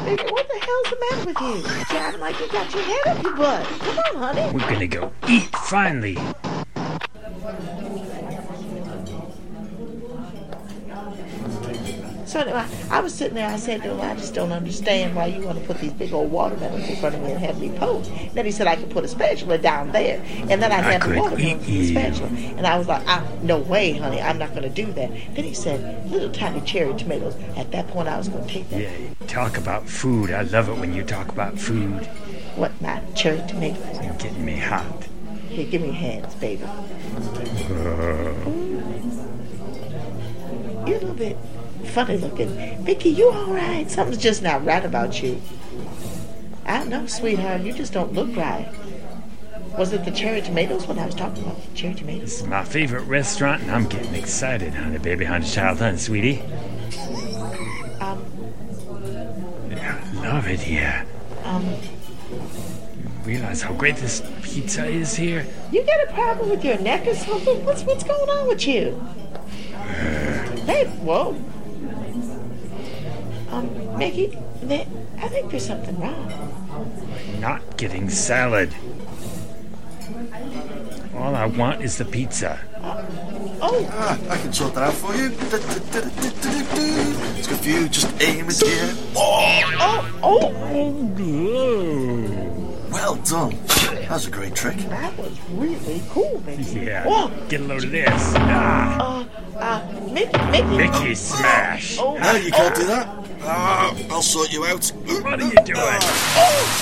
[0.03, 1.61] Mickey, what the hell's the matter with you?
[1.85, 3.65] Sounding like you got your head up your butt.
[3.65, 4.51] Come on, honey.
[4.53, 6.17] We're gonna go eat finally.
[12.25, 13.47] So anyway, I was sitting there.
[13.47, 16.11] I said to him, I just don't understand why you want to put these big
[16.11, 18.11] old watermelons in front of me and have me pose.
[18.33, 21.03] Then he said I could put a spatula down there, and then I'd I have
[21.03, 22.27] the watermelons the spatula.
[22.57, 25.09] And I was like, ah, no way, honey, I'm not going to do that.
[25.09, 27.35] Then he said, little tiny cherry tomatoes.
[27.55, 28.81] At that point, I was going to take them.
[28.81, 30.29] Yeah, talk about food.
[30.31, 32.05] I love it when you talk about food.
[32.57, 34.03] What, my cherry tomatoes?
[34.03, 35.07] You're getting me hot.
[35.47, 36.65] Here, give me your hands, baby.
[40.85, 41.37] You're a little bit
[41.85, 42.49] funny looking.
[42.83, 43.89] Vicky, you all right?
[43.89, 45.41] Something's just not right about you.
[46.65, 47.61] I don't know, sweetheart.
[47.61, 48.71] You just don't look right.
[49.77, 52.21] Was it the cherry tomatoes What I was talking about the cherry tomatoes?
[52.21, 56.41] This is my favorite restaurant, and I'm getting excited, honey, baby, honey, child, honey, sweetie.
[57.99, 58.23] Um,
[59.71, 61.05] I love it here.
[61.43, 61.63] um,
[63.27, 65.45] Realize how great this pizza is here?
[65.69, 67.65] you got a problem with your neck or something?
[67.65, 68.97] What's what's going on with you?
[70.65, 71.35] Hey, whoa.
[73.49, 76.31] Um, Mickey, I think there's something wrong.
[77.41, 78.73] Not getting salad.
[81.13, 82.57] All I want is the pizza.
[83.59, 85.33] Oh, Ah, I can sort that out for you.
[87.37, 87.89] It's good for you.
[87.89, 88.95] Just aim it here.
[89.17, 89.61] Oh!
[89.79, 92.46] Oh, oh, oh!
[92.97, 93.55] Well done.
[93.67, 94.77] That was a great trick.
[94.89, 96.79] That was really cool, Mickey.
[96.81, 97.05] Yeah.
[97.05, 97.29] Whoa.
[97.47, 98.33] Get a load of this.
[98.35, 99.81] Ah, Uh, uh,
[100.11, 100.77] Mickey, Mickey.
[100.77, 101.97] Mickey smash.
[101.99, 103.07] Oh, No, you can't do that.
[103.43, 104.85] Ah, I'll sort you out.
[105.23, 106.01] What are you doing?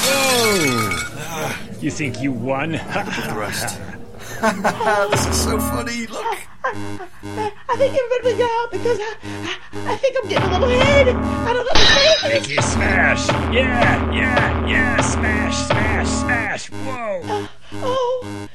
[0.06, 1.51] Whoa!
[1.82, 2.71] You think you won?
[2.73, 3.78] The rest.
[5.12, 6.08] this is so funny.
[6.08, 6.26] Look.
[6.63, 11.08] I think everybody get out because I, I, I think I'm getting a little head.
[11.10, 12.34] I don't understand.
[12.34, 13.28] Mickey smash.
[13.54, 15.02] Yeah, yeah, yeah.
[15.02, 16.67] Smash, smash, smash.
[16.71, 17.48] Whoa.
[17.74, 18.48] Oh,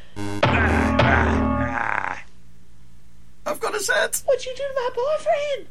[0.42, 2.24] Ah, ah, ah.
[3.46, 4.22] I've got a set.
[4.26, 5.68] what'd you do to my boyfriend?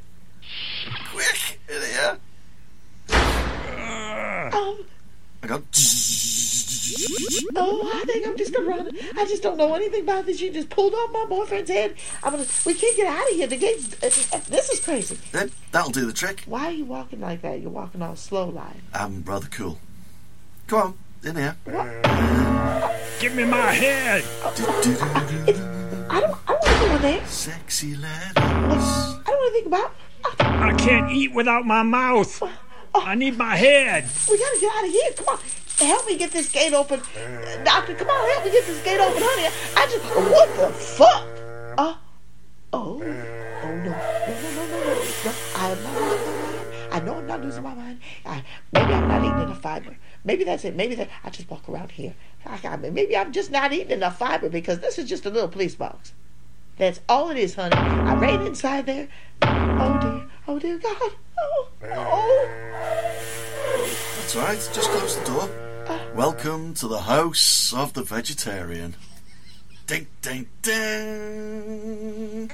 [1.12, 2.18] Quick, in here.
[4.54, 4.86] Um,
[5.42, 5.62] I got.
[7.56, 8.90] oh, I think I'm just gonna run.
[9.18, 10.42] I just don't know anything about this.
[10.42, 11.96] You just pulled off my boyfriend's head.
[12.24, 12.46] I'm gonna.
[12.66, 13.48] We can't get out of here.
[13.48, 14.34] The gate's.
[14.34, 15.18] Uh, this is crazy.
[15.32, 16.44] Then that'll do the trick.
[16.46, 17.62] Why are you walking like that?
[17.62, 18.76] You're walking all slow like.
[18.94, 19.80] I'm rather cool.
[20.68, 21.56] Come on, in here.
[23.20, 24.24] Give me my head.
[24.44, 25.02] I don't.
[26.12, 27.26] I don't want to go in there.
[27.28, 28.34] Sexy ladies.
[28.36, 29.94] I don't want to think about.
[30.40, 32.42] I can't eat without my mouth.
[32.94, 34.08] I need my head.
[34.30, 35.12] We gotta get out of here.
[35.16, 35.40] Come on.
[35.88, 37.00] Help me get this gate open.
[37.00, 39.56] Uh, Doctor, come on, help me get this gate open, honey.
[39.78, 40.06] I just.
[40.06, 41.26] What the fuck?
[41.78, 41.96] Uh.
[42.74, 43.02] Oh.
[43.02, 43.84] Oh, no.
[43.84, 44.94] No, no, no, no, no.
[45.26, 45.34] no.
[45.56, 46.60] I am not losing my mind.
[46.92, 48.00] I know I'm not losing my mind.
[48.26, 49.98] I, maybe I'm not eating enough fiber.
[50.24, 50.76] Maybe that's it.
[50.76, 51.10] Maybe that.
[51.24, 52.16] I just walk around here.
[52.46, 55.30] I, I mean, maybe I'm just not eating enough fiber because this is just a
[55.30, 56.14] little police box.
[56.78, 57.76] That's all it is, honey.
[57.76, 59.08] I ran inside there.
[59.42, 60.30] Oh, dear.
[60.52, 61.12] Oh, dear God.
[61.40, 61.68] Oh.
[61.84, 62.50] Oh.
[64.18, 64.58] That's right.
[64.74, 65.48] Just close the door.
[66.16, 68.96] Welcome to the house of the vegetarian.
[69.86, 72.52] Ding, ding, ding.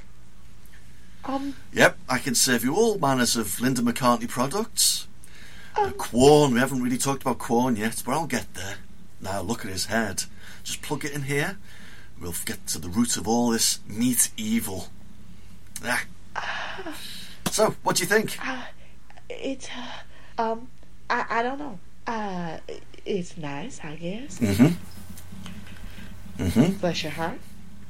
[1.24, 1.56] Um.
[1.72, 5.08] Yep, I can serve you all manners of Linda McCartney products.
[5.78, 8.76] Uh, Quorn, we haven't really talked about corn yet, but I'll get there.
[9.22, 10.26] Now look at his head.
[10.66, 11.60] Just plug it in here.
[12.20, 14.90] We'll get to the root of all this meat evil.
[15.82, 16.04] Ah.
[17.56, 18.38] So, what do you think?
[18.46, 18.64] Uh,
[19.30, 20.68] it's uh, um,
[21.10, 21.80] I I don't know.
[22.06, 22.58] Uh,
[23.06, 24.40] it's nice, I guess.
[24.40, 26.44] Mm-hmm.
[26.44, 26.74] Mm-hmm.
[26.80, 27.40] Bless your heart.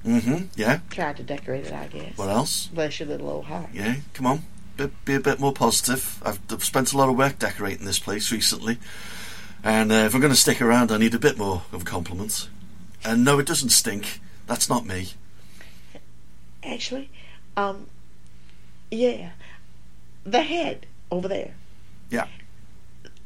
[0.05, 0.45] Mm-hmm.
[0.55, 0.81] Yeah.
[0.91, 2.15] Tried to decorate it, I guess.
[2.15, 2.67] What else?
[2.67, 3.69] Bless your little old heart.
[3.73, 4.43] Yeah, come on.
[4.77, 6.21] Be, be a bit more positive.
[6.23, 8.77] I've, I've spent a lot of work decorating this place recently.
[9.63, 11.85] And uh, if I'm going to stick around, I need a bit more of a
[11.85, 12.49] compliment.
[13.03, 14.19] And no, it doesn't stink.
[14.45, 15.13] That's not me.
[16.63, 17.09] Actually,
[17.57, 17.87] um,
[18.91, 19.31] yeah,
[20.25, 21.53] the head over there.
[22.09, 22.27] Yeah.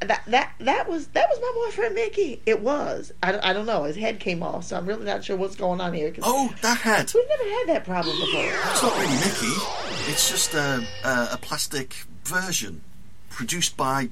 [0.01, 2.41] That that that was that was my boyfriend Mickey.
[2.45, 3.12] It was.
[3.21, 3.83] I, don't- I don't know.
[3.83, 6.09] His head came off, so I'm really not sure what's going on here.
[6.12, 7.12] 'cause Oh, that head.
[7.13, 8.45] we've never had that problem before.
[8.45, 10.12] It's not really Mickey.
[10.12, 12.81] It's just a, a, a plastic version
[13.29, 14.09] produced by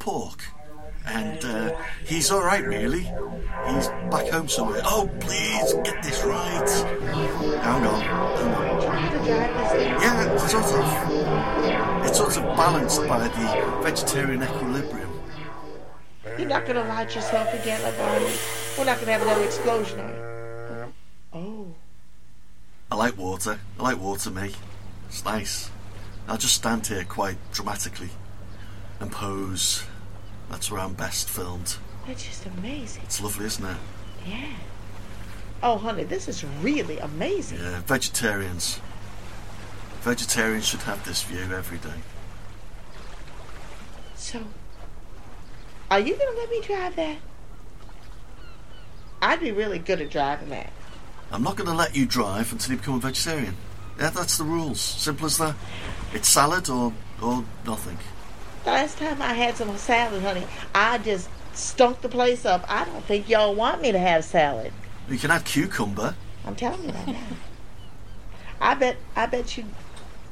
[0.00, 0.42] Pork.
[1.06, 3.04] And uh, he's all right, really.
[3.04, 4.82] He's back home somewhere.
[4.84, 6.68] Oh, please get this right.
[7.62, 8.00] Hang on.
[8.02, 8.82] Hang on.
[8.82, 10.02] Trying to drive this.
[10.02, 11.59] Yeah, it's sort of.
[12.02, 15.10] It's sort of balanced by the vegetarian equilibrium.
[16.38, 18.32] You're not gonna light yourself again, like Barney.
[18.78, 20.92] We're not gonna have another explosion, are you?
[21.32, 21.66] Oh.
[22.90, 23.60] I like water.
[23.78, 24.54] I like water, me.
[25.08, 25.70] It's nice.
[26.26, 28.10] I'll just stand here quite dramatically
[29.00, 29.84] and pose.
[30.50, 31.76] That's where I'm best filmed.
[32.06, 33.02] That's just amazing.
[33.04, 33.76] It's lovely, isn't it?
[34.26, 34.52] Yeah.
[35.62, 37.58] Oh, honey, this is really amazing.
[37.58, 38.80] Yeah, vegetarians.
[40.00, 42.00] Vegetarians should have this view every day.
[44.16, 44.42] So,
[45.90, 47.18] are you gonna let me drive that?
[49.22, 50.72] I'd be really good at driving that.
[51.32, 53.54] I'm not going to let you drive until you become a vegetarian.
[53.98, 54.80] Yeah, that's the rules.
[54.80, 55.54] Simple as that.
[56.12, 57.98] It's salad or or nothing.
[58.64, 62.64] The last time I had some salad, honey, I just stunk the place up.
[62.68, 64.72] I don't think y'all want me to have salad.
[65.08, 66.14] You can have cucumber.
[66.46, 67.20] I'm telling you that now.
[68.60, 69.64] I bet, I bet you,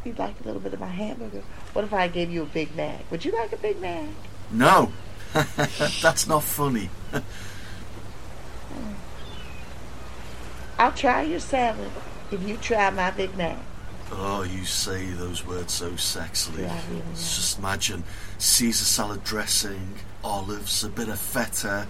[0.05, 1.43] you'd like a little bit of my hamburger.
[1.73, 3.11] What if I gave you a Big Mac?
[3.11, 4.09] Would you like a Big Mac?
[4.51, 4.93] No,
[6.03, 6.91] that's not funny.
[10.79, 11.91] I'll try your salad
[12.31, 13.59] if you try my Big Mac.
[14.11, 16.61] Oh, you say those words so sexily.
[16.61, 17.03] Yeah, really.
[17.13, 18.05] Just imagine
[18.39, 21.87] Caesar salad dressing, olives, a bit of feta.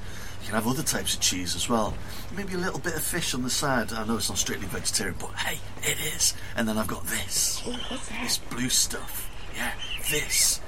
[0.49, 1.93] Can have other types of cheese as well.
[2.35, 3.93] Maybe a little bit of fish on the side.
[3.93, 6.33] I know it's not strictly vegetarian, but hey, it is.
[6.57, 7.63] And then I've got this.
[8.23, 9.31] This blue stuff.
[9.55, 9.73] Yeah,
[10.11, 10.63] this.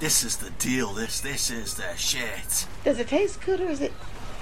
[0.00, 0.94] This is the deal.
[0.94, 2.66] This, this is the shit.
[2.82, 3.92] Does it taste good or is it?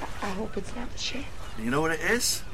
[0.00, 1.24] I, I hope it's not the shit.
[1.58, 2.44] You know what it is?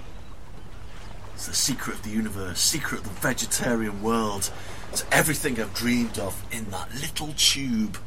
[1.34, 4.50] It's the secret of the universe, secret of the vegetarian world.
[4.90, 7.98] It's everything I've dreamed of in that little tube.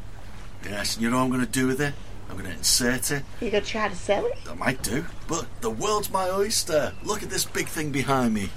[0.66, 1.94] Yes, and you know what I'm going to do with it?
[2.34, 3.24] I'm going to insert it.
[3.42, 4.34] You gonna try to sell it?
[4.50, 6.94] I might do, but the world's my oyster.
[7.04, 8.50] Look at this big thing behind me.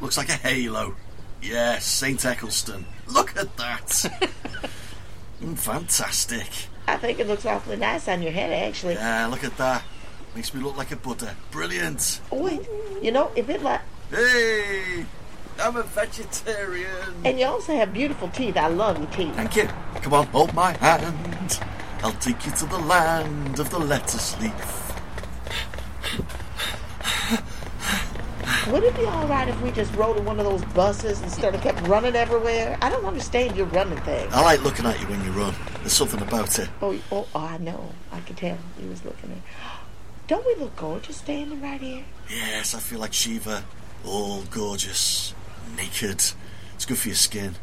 [0.00, 0.96] Looks like a halo.
[1.40, 2.24] Yes, St.
[2.24, 2.84] Eccleston.
[3.06, 4.10] Look at that.
[5.42, 6.46] Mm, fantastic.
[6.86, 8.94] I think it looks awfully nice on your head, actually.
[8.94, 9.82] Yeah, look at that.
[10.36, 11.34] Makes me look like a Buddha.
[11.50, 12.20] Brilliant.
[12.30, 12.60] Oh, wait,
[13.02, 13.80] you know, if it like,
[14.12, 15.04] Hey,
[15.58, 16.86] I'm a vegetarian.
[17.24, 18.56] and you also have beautiful teeth.
[18.56, 19.34] I love your teeth.
[19.34, 19.68] Thank you.
[19.96, 21.31] Come on, hold my hand.
[22.02, 24.52] I'll take you to the land of the lettuce leaf.
[28.68, 31.54] Would it be all right if we just rode in one of those buses instead
[31.54, 32.78] of kept running everywhere?
[32.80, 34.28] I don't understand your running thing.
[34.32, 35.54] I like looking at you when you run.
[35.80, 36.68] There's something about it.
[36.80, 37.90] Oh, oh, oh, I know.
[38.12, 39.38] I could tell he was looking at.
[40.28, 42.04] Don't we look gorgeous standing right here?
[42.30, 43.64] Yes, I feel like Shiva.
[44.04, 45.34] All gorgeous,
[45.76, 46.22] naked.
[46.74, 47.56] It's good for your skin.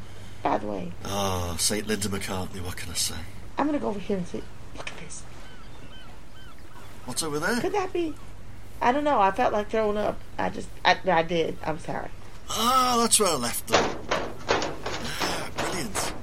[0.44, 1.88] By the way, ah, Oh, St.
[1.88, 3.16] Linda McCartney, what can I say?
[3.60, 4.42] I'm gonna go over here and see.
[4.78, 5.22] Look at this.
[7.06, 7.60] What's over there?
[7.60, 8.16] Could that be?
[8.82, 9.20] I don't know.
[9.20, 10.18] I felt like throwing up.
[10.38, 11.58] I just, I, I did.
[11.66, 12.10] I'm sorry.
[12.52, 13.98] Oh, that's where I left them.
[14.50, 16.14] Ah, Brilliant.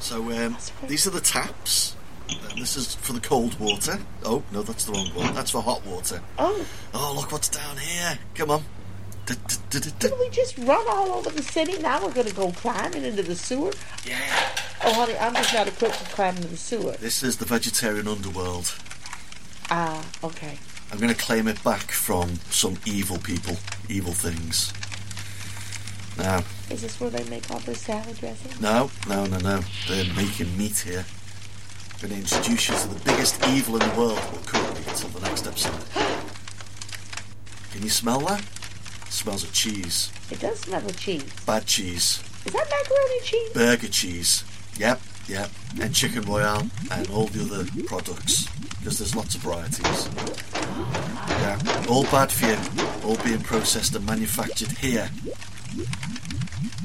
[0.00, 0.56] So, um,
[0.88, 1.94] these are the taps.
[2.56, 3.98] This is for the cold water.
[4.24, 5.34] Oh, no, that's the wrong one.
[5.34, 6.22] That's for hot water.
[6.38, 6.64] Oh,
[6.94, 8.18] Oh, look what's down here.
[8.34, 8.62] Come on.
[9.26, 11.80] Didn't we just run all over the city?
[11.80, 13.72] Now we're gonna go climbing into the sewer.
[14.06, 14.18] Yeah.
[14.84, 16.92] Oh, honey, I'm just not equipped to climb into the sewer.
[16.92, 18.74] This is the vegetarian underworld.
[19.70, 20.58] Ah, okay.
[20.92, 23.56] I'm going to claim it back from some evil people,
[23.88, 24.72] evil things.
[26.18, 28.52] Now, Is this where they make all their salad dressing?
[28.60, 29.60] no, no, no, no.
[29.88, 31.04] They're making meat here.
[31.94, 34.18] I'm going to introduce you to the biggest evil in the world.
[34.32, 35.72] Well, could be until the next episode.
[37.72, 38.44] Can you smell that?
[39.06, 40.12] It smells of cheese.
[40.30, 41.24] It does smell of cheese.
[41.46, 42.22] Bad cheese.
[42.44, 43.50] Is that macaroni cheese?
[43.52, 44.44] Burger cheese.
[44.76, 45.50] Yep, yep.
[45.80, 48.48] And chicken royale and all the other products.
[48.78, 50.08] Because there's lots of varieties.
[51.28, 53.08] Yeah, all bad for you.
[53.08, 55.10] All being processed and manufactured here.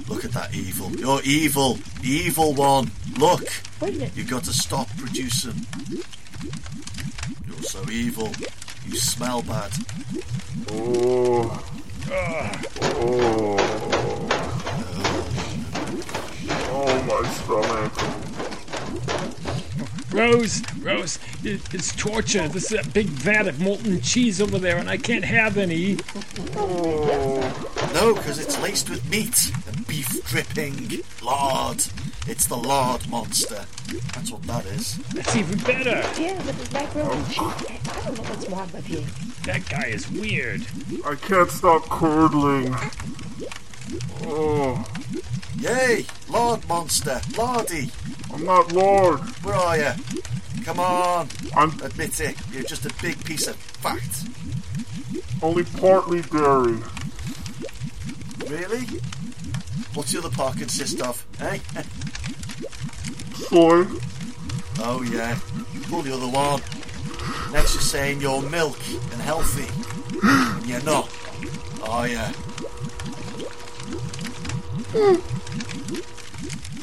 [0.08, 0.92] Look at that evil.
[0.92, 1.78] You're evil.
[2.04, 2.92] Evil one.
[3.18, 3.44] Look.
[3.80, 4.12] Wait a minute.
[4.16, 5.66] You've got to stop producing.
[7.48, 8.32] You're so evil.
[8.88, 9.72] You smell bad.
[10.72, 11.64] Oh,
[17.10, 17.94] my stomach.
[20.12, 22.48] Rose, Rose, it, it's torture.
[22.48, 26.00] There's a big vat of molten cheese over there, and I can't have any.
[26.56, 31.04] No, because it's laced with meat and beef dripping.
[31.22, 31.84] Lard.
[32.28, 33.66] It's the lard monster.
[34.14, 34.98] That's what that is.
[35.14, 36.04] That's even better.
[36.22, 37.40] Yeah, but the macaroni and cheese.
[37.40, 39.04] I don't know what's wrong with you.
[39.50, 40.64] That guy is weird.
[41.04, 42.72] I can't stop curdling.
[44.22, 44.88] Oh,
[45.58, 46.06] Yay!
[46.30, 47.20] Lord monster.
[47.36, 47.90] Lordy!
[48.32, 49.20] I'm not Lord.
[49.42, 49.92] Where are you?
[50.64, 51.30] Come on.
[51.58, 52.36] I'm Admit it.
[52.52, 54.24] You're just a big piece of fat.
[55.42, 56.78] only partly dairy.
[58.46, 58.86] Really?
[59.96, 61.26] What's the other part consist of?
[61.40, 61.58] Eh?
[63.50, 63.88] Soy.
[64.78, 65.40] Oh yeah.
[65.90, 66.62] Pull the other one.
[67.52, 68.78] Next you're saying you're milk
[69.12, 69.68] and healthy.
[70.24, 71.10] And you're not.
[71.84, 72.32] Oh yeah.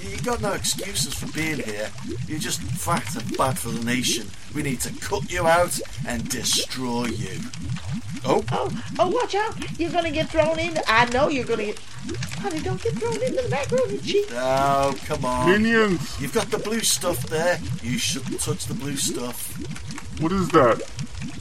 [0.02, 1.90] You got no excuses for being here.
[2.26, 4.28] You're just fat and bad for the nation.
[4.54, 7.40] We need to cut you out and destroy you.
[8.24, 9.78] Oh, Oh, oh, watch out.
[9.78, 10.78] You're going to get thrown in.
[10.88, 11.78] I know you're going to get.
[12.38, 14.26] Honey, don't get thrown into the macaroni and cheese.
[14.32, 15.50] oh, come on.
[15.50, 16.20] Minions.
[16.20, 17.58] You've got the blue stuff there.
[17.82, 19.52] You shouldn't touch the blue stuff.
[20.20, 20.82] What is that?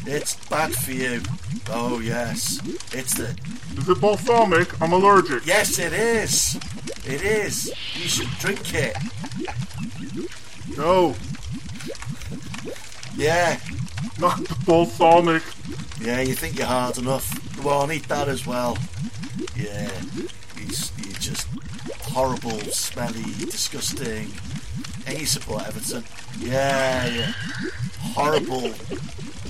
[0.06, 1.22] It's bad for you.
[1.70, 2.60] Oh yes.
[2.94, 3.36] It's the
[3.78, 4.80] Is it balsamic?
[4.82, 5.46] I'm allergic.
[5.46, 6.56] Yes, it is.
[7.06, 7.68] It is.
[7.96, 8.96] You should drink it.
[10.78, 11.16] No,
[13.16, 13.60] Yeah.
[14.20, 15.44] not the balsamic.
[16.02, 17.32] Yeah, you think you're hard enough.
[17.64, 18.78] Go on, eat that as well.
[19.56, 19.90] Yeah.
[20.58, 21.48] He's, you're just
[22.02, 24.32] horrible, smelly, disgusting.
[25.08, 26.04] And you support Everton.
[26.40, 27.34] Yeah, yeah.
[28.16, 28.70] Horrible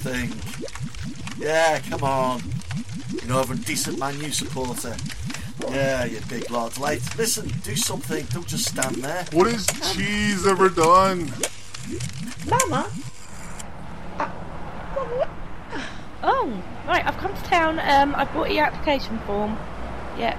[0.01, 0.33] thing.
[1.37, 2.41] Yeah, come on.
[3.21, 4.95] You know, I'm a decent Man U supporter.
[5.69, 6.77] Yeah, you big lord.
[6.79, 8.25] Like, listen, do something.
[8.31, 9.25] Don't just stand there.
[9.31, 11.31] What has cheese ever done?
[12.47, 12.89] Mama.
[16.23, 17.79] Oh, right, I've come to town.
[17.79, 19.57] Um, I've brought your application form.
[20.17, 20.37] Yeah,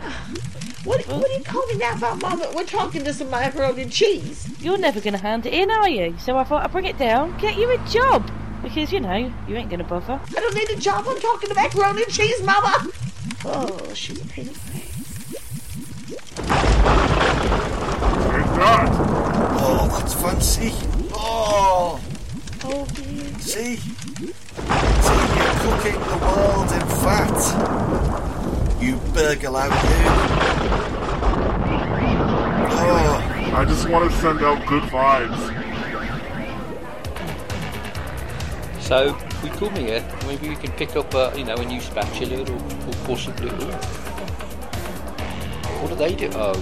[0.87, 2.49] What, what are you calling that about, Mama?
[2.55, 4.49] We're talking to some macaroni and cheese.
[4.61, 6.15] you're never going to hand it in, are you?
[6.19, 8.31] So I thought I'd bring it down, get you a job.
[8.63, 10.21] Because, you know, you ain't going to bother.
[10.29, 11.05] I don't need a job.
[11.09, 12.89] I'm talking to macaroni and cheese, Mama.
[13.45, 15.35] Oh, she's a pain in the ass.
[17.17, 18.89] Take that.
[19.59, 20.73] Oh, that's fancy.
[21.13, 22.01] Oh,
[22.65, 23.39] Oh, dear.
[23.41, 23.77] see?
[23.77, 28.26] See, you're cooking the world in fat.
[28.81, 30.07] You burgle out, you.
[32.79, 35.53] Oh, I just want to send out good vibes.
[38.81, 40.05] So we come here.
[40.27, 43.49] Maybe we can pick up, uh, you know, a new spatula or, or possibly.
[45.81, 46.31] What do they do?
[46.35, 46.53] Oh,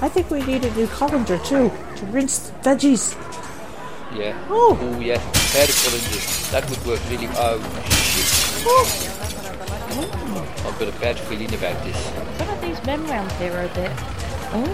[0.00, 3.14] I think we need a new colander too to rinse the veggies.
[4.16, 4.34] yeah.
[4.48, 4.76] Oh.
[4.80, 5.18] Oh, yeah.
[5.18, 6.50] Hair colanders.
[6.50, 7.28] That would work really.
[7.32, 9.13] Oh, shit.
[9.96, 11.96] I've got a bad feeling about this.
[12.38, 13.92] Some of these men round here are a bit.
[14.52, 14.64] Oh,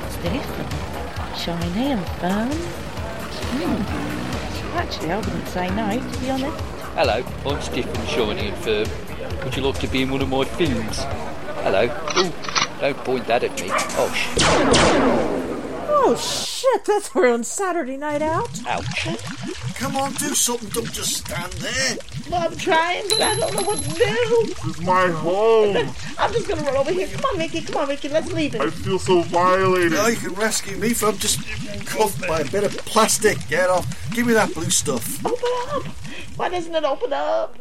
[0.00, 1.42] what's this?
[1.42, 2.50] Shiny and firm.
[3.50, 4.76] Hmm.
[4.78, 6.60] Actually, I wouldn't say no, to be honest.
[6.94, 8.88] Hello, I'm stiff and shiny and firm.
[9.44, 10.98] Would you like to be in one of my films?
[11.62, 11.88] Hello.
[11.92, 12.32] Oh,
[12.80, 13.68] don't point that at me.
[13.70, 14.38] Oh, sh-
[16.06, 18.50] Oh shit, that's ruined Saturday night out.
[18.66, 19.06] ouch.
[19.76, 20.68] Come on, do something.
[20.70, 21.96] Don't just stand there.
[22.30, 23.94] Well, I'm trying, but I don't know what to do.
[24.46, 25.76] This is my home.
[26.18, 27.08] I'm just gonna run over here.
[27.08, 27.60] Come on, Mickey.
[27.62, 28.08] Come on, Mickey.
[28.08, 28.60] Let's leave it.
[28.60, 29.92] I feel so violated.
[29.92, 31.40] No, you can rescue me from just
[31.86, 33.36] cuffed by a bit of plastic.
[33.48, 33.86] Get off.
[34.12, 35.24] Give me that blue stuff.
[35.24, 35.84] Open up.
[36.36, 37.54] Why doesn't it open up?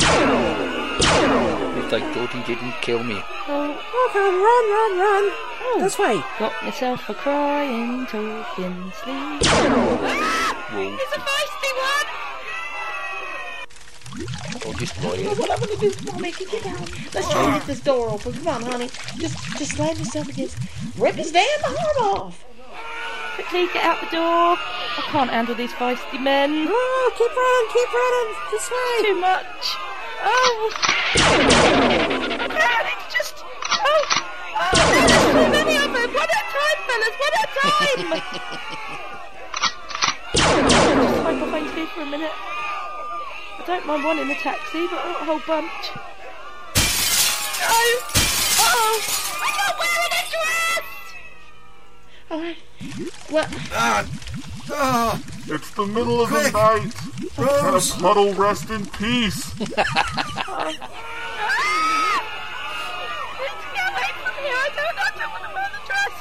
[0.00, 3.20] If they thought he didn't kill me.
[3.48, 3.70] Oh,
[4.10, 5.32] okay, run, run, run.
[5.60, 6.22] Oh, This way.
[6.38, 10.44] got myself a crying, talking, sleep.
[10.70, 10.96] Whoa.
[11.00, 12.08] It's a feisty one!
[14.66, 15.38] I'll just buy Oh, it.
[15.38, 15.90] what I'm gonna do?
[15.90, 16.44] Come on, Mickey.
[16.44, 16.80] Get down.
[17.14, 18.32] Let's try to get this door open.
[18.34, 18.88] Come on, honey.
[19.16, 20.58] Just, just slam yourself against.
[20.98, 22.44] Rip his damn heart off.
[23.36, 24.56] Quickly, get out the door.
[24.58, 26.66] I can't handle these feisty men.
[26.68, 28.30] Oh, keep running, keep running.
[28.50, 29.08] This way.
[29.08, 29.76] Too much.
[30.24, 30.70] Oh!
[32.48, 33.34] Man, it's just.
[33.40, 34.04] Oh!
[34.58, 34.74] Oh!
[35.06, 36.12] There's too many of them!
[36.12, 37.14] One at a time, fellas!
[37.16, 38.74] One at a time!
[41.98, 42.30] for a minute.
[42.30, 45.90] I don't mind one in a taxi, but not a whole bunch.
[47.60, 47.74] No!
[48.60, 49.00] Oh!
[49.42, 50.86] I'm not wearing a dress!
[52.30, 52.58] All right.
[53.32, 54.06] Well, Ah,
[54.70, 56.52] ah, It's the middle of the Quick.
[56.52, 56.94] night.
[57.34, 57.90] Can a Rose.
[57.96, 59.52] puddle rest in peace?
[59.58, 59.88] Get away
[64.22, 64.54] from here!
[64.54, 66.16] I don't, I don't want to wear the dress!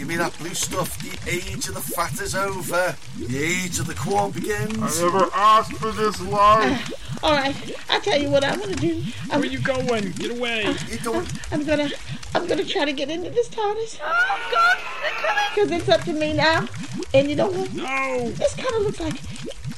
[0.00, 0.98] Give me that blue stuff.
[0.98, 2.96] The age of the fat is over.
[3.18, 4.98] The age of the corn begins.
[4.98, 7.20] I never asked for this life.
[7.22, 7.54] All right,
[7.90, 9.02] I'll tell you what I'm gonna do.
[9.30, 10.12] I'm, Where you going?
[10.12, 10.64] Get away.
[10.64, 11.28] Uh, you don't.
[11.28, 11.90] Uh, I'm gonna,
[12.34, 15.44] I'm gonna try to get into this TARDIS Oh God, they're coming!
[15.54, 16.66] because it's up to me now.
[17.12, 17.74] And you know what?
[17.74, 18.30] No.
[18.30, 19.20] This kind of looks like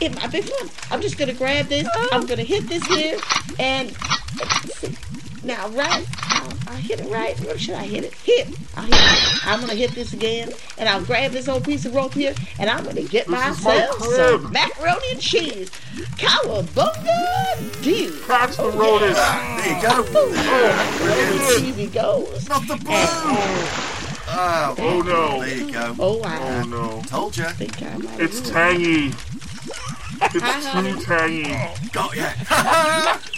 [0.01, 0.71] it might be fun.
[0.93, 1.89] I'm just gonna grab this.
[2.13, 2.27] I'm oh.
[2.29, 3.19] gonna hit this here,
[3.59, 3.93] and
[4.39, 4.97] let's see.
[5.45, 6.07] Now right.
[6.19, 7.39] I'll, I'll hit it right.
[7.41, 8.15] Where should I hit it?
[8.15, 8.49] Hit.
[8.77, 9.47] I'll hit it.
[9.47, 12.69] I'm gonna hit this again, and I'll grab this old piece of rope here, and
[12.71, 14.41] I'm gonna get is my myself crib.
[14.43, 15.71] some macaroni and cheese.
[16.17, 18.13] Cowabunga deal.
[18.27, 19.17] Catch the rodent.
[19.17, 20.05] There you go.
[20.15, 22.49] Oh, here he goes.
[22.49, 22.93] Not the blue.
[24.35, 25.41] Ah, oh, Oh no.
[25.41, 25.97] there you go.
[25.99, 27.03] Oh, oh I Oh no.
[27.07, 27.45] Told you.
[27.45, 27.55] I
[28.19, 29.13] It's tangy.
[30.23, 30.33] It's
[30.73, 31.45] too tangy.
[31.49, 31.75] Oh.
[31.93, 33.19] Got ya.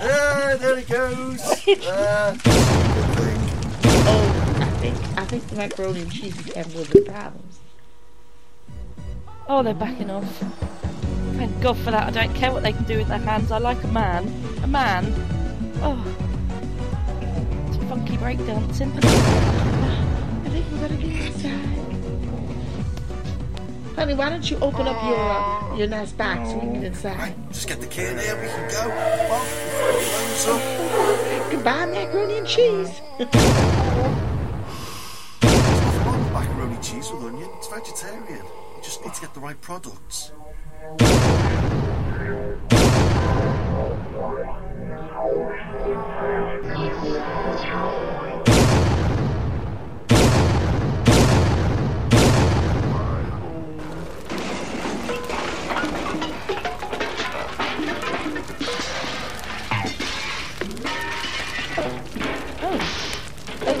[0.00, 1.40] Ah, there he goes.
[1.86, 2.36] Uh,
[4.06, 7.14] Oh, I think I think the macaroni and cheese is having a little bit of
[7.14, 7.58] problems.
[9.48, 10.24] Oh, they're backing off.
[11.36, 12.08] Thank God for that.
[12.08, 13.50] I don't care what they can do with their hands.
[13.50, 14.30] I like a man.
[14.62, 15.12] A man.
[15.82, 15.98] Oh.
[17.68, 18.92] It's funky breakdancing.
[19.04, 21.93] I think we're gonna get inside.
[23.96, 26.84] Honey, why don't you open up your uh, your nice box so we can get
[26.84, 27.16] inside?
[27.16, 28.34] right, just get the can there.
[28.42, 28.80] We can go.
[28.80, 29.46] Come on.
[29.78, 31.50] Close up.
[31.50, 33.00] Goodbye, macaroni and cheese.
[36.32, 37.48] Macaroni cheese with onion.
[37.56, 38.44] It's vegetarian.
[38.76, 40.32] You just need to get the right products.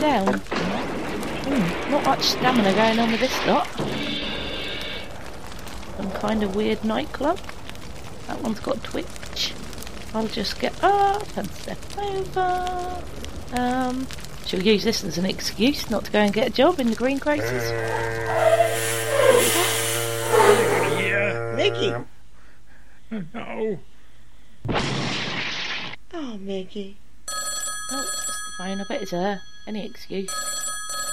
[0.04, 0.38] Down.
[1.46, 3.66] Hmm, not much stamina going on with this lot.
[5.96, 7.38] Some kind of weird nightclub.
[8.26, 9.54] That one's got twitch.
[10.12, 13.02] I'll just get up and step over.
[13.54, 14.06] Um,
[14.44, 16.96] she'll use this as an excuse not to go and get a job in the
[16.96, 17.70] green craters.
[21.00, 21.54] Yeah.
[21.56, 21.94] Mickey.
[23.32, 23.78] No.
[26.12, 26.98] Oh, Mickey.
[27.30, 28.80] Oh, that's the phone.
[28.82, 29.40] I bet it's her.
[29.66, 30.30] Any excuse.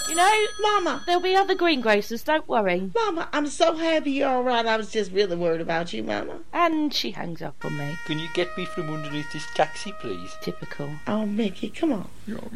[0.09, 1.03] You know, Mama.
[1.05, 2.91] there'll be other greengrocers, don't worry.
[2.93, 4.65] Mama, I'm so happy you're all right.
[4.65, 6.39] I was just really worried about you, Mama.
[6.51, 7.97] And she hangs up on me.
[8.05, 10.35] Can you get me from underneath this taxi, please?
[10.41, 10.89] Typical.
[11.07, 12.09] Oh, Mickey, come on.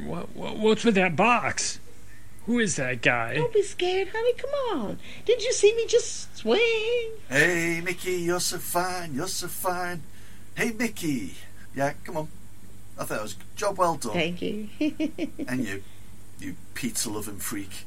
[0.06, 1.80] What, what, what's with that box?
[2.46, 3.36] Who is that guy?
[3.36, 4.34] Don't be scared, honey.
[4.34, 5.00] Come on.
[5.26, 7.10] Didn't you see me just swing?
[7.30, 9.16] Hey, Mickey, you're so fine.
[9.16, 10.04] You're so fine.
[10.56, 11.36] Hey, Mickey.
[11.76, 12.28] Yeah, come on.
[12.98, 14.14] I thought it was job well done.
[14.14, 14.70] Thank you.
[15.48, 15.84] and you,
[16.39, 17.86] you pizza loving freak.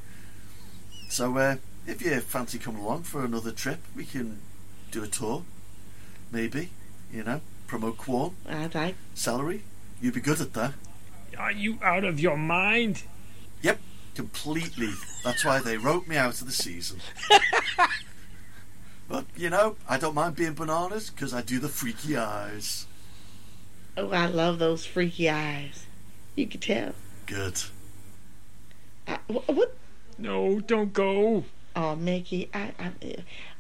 [1.09, 1.57] So, uh,
[1.87, 4.41] if you fancy coming along for another trip, we can
[4.91, 5.45] do a tour.
[6.31, 6.71] Maybe,
[7.11, 8.95] you know, promote corn, I'd like.
[9.15, 9.63] celery.
[10.01, 10.75] You'd be good at that.
[11.39, 13.05] Are you out of your mind?
[13.63, 13.79] Yep,
[14.15, 14.91] completely.
[15.25, 17.01] That's why they wrote me out of the season.
[19.09, 22.88] but, you know, I don't mind being bananas because I do the freaky eyes.
[23.99, 25.87] Oh, I love those freaky eyes.
[26.37, 26.95] You can tell.
[27.27, 27.61] Good.
[29.09, 29.77] I, wh- what?
[30.17, 31.45] No, don't go.
[31.75, 32.93] Oh, Mickey, I, I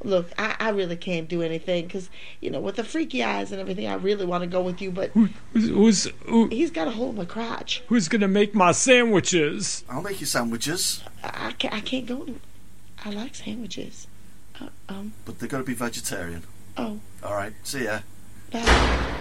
[0.03, 0.30] look.
[0.39, 2.09] I, I really can't do anything because
[2.41, 3.86] you know with the freaky eyes and everything.
[3.86, 6.91] I really want to go with you, but Who, who's, who's, who, he's got a
[6.91, 7.82] hold of my crotch.
[7.89, 9.84] who's gonna make my sandwiches?
[9.89, 11.74] I'll make you sandwiches, I, I can't.
[11.74, 12.26] I can't go.
[13.05, 14.07] I like sandwiches.
[14.61, 15.12] Uh, um.
[15.24, 16.43] but they've got to be vegetarian.
[16.76, 16.99] Oh.
[17.22, 18.01] All right, see ya.
[18.53, 19.16] Bye.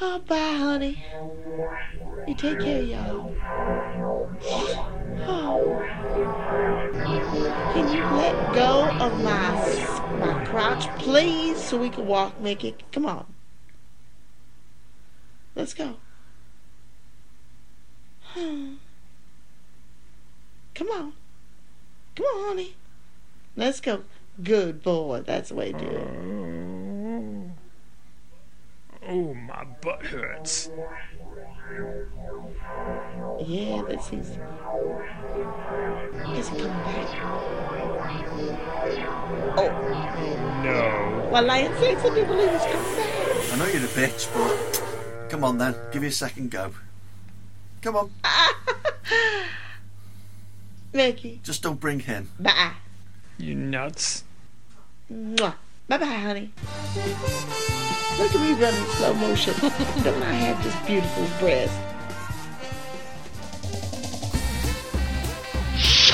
[0.00, 1.04] Oh, bye, honey.
[2.28, 3.34] You take care, y'all.
[5.26, 5.84] Oh.
[7.72, 9.50] Can you let go of my
[10.18, 12.76] my crotch, please, so we can walk, Mickey?
[12.92, 13.26] Come on.
[15.56, 15.96] Let's go.
[18.34, 18.78] Come
[20.78, 21.12] on.
[22.14, 22.76] Come on, honey.
[23.56, 24.04] Let's go.
[24.40, 25.22] Good boy.
[25.26, 26.06] That's the way to do it.
[26.06, 26.87] Oh.
[29.08, 30.70] Oh, my butt hurts.
[33.40, 34.28] Yeah, that seems.
[34.28, 34.36] Is
[36.48, 37.08] it coming back?
[39.56, 39.68] Oh,
[40.62, 41.28] No.
[41.32, 43.52] well, Lion Sakes, I do believe it's coming back.
[43.52, 44.82] I know you're a bitch, but
[45.30, 46.72] come on then, give you a second go.
[47.80, 48.10] Come on,
[50.92, 52.30] Mickey, just don't bring him.
[52.40, 52.72] bye.
[53.38, 54.24] You nuts.
[55.12, 55.54] Mwah.
[55.86, 56.52] Bye bye, honey.
[58.18, 59.54] Look at me running slow motion.
[60.02, 61.72] Don't I have this beautiful breast?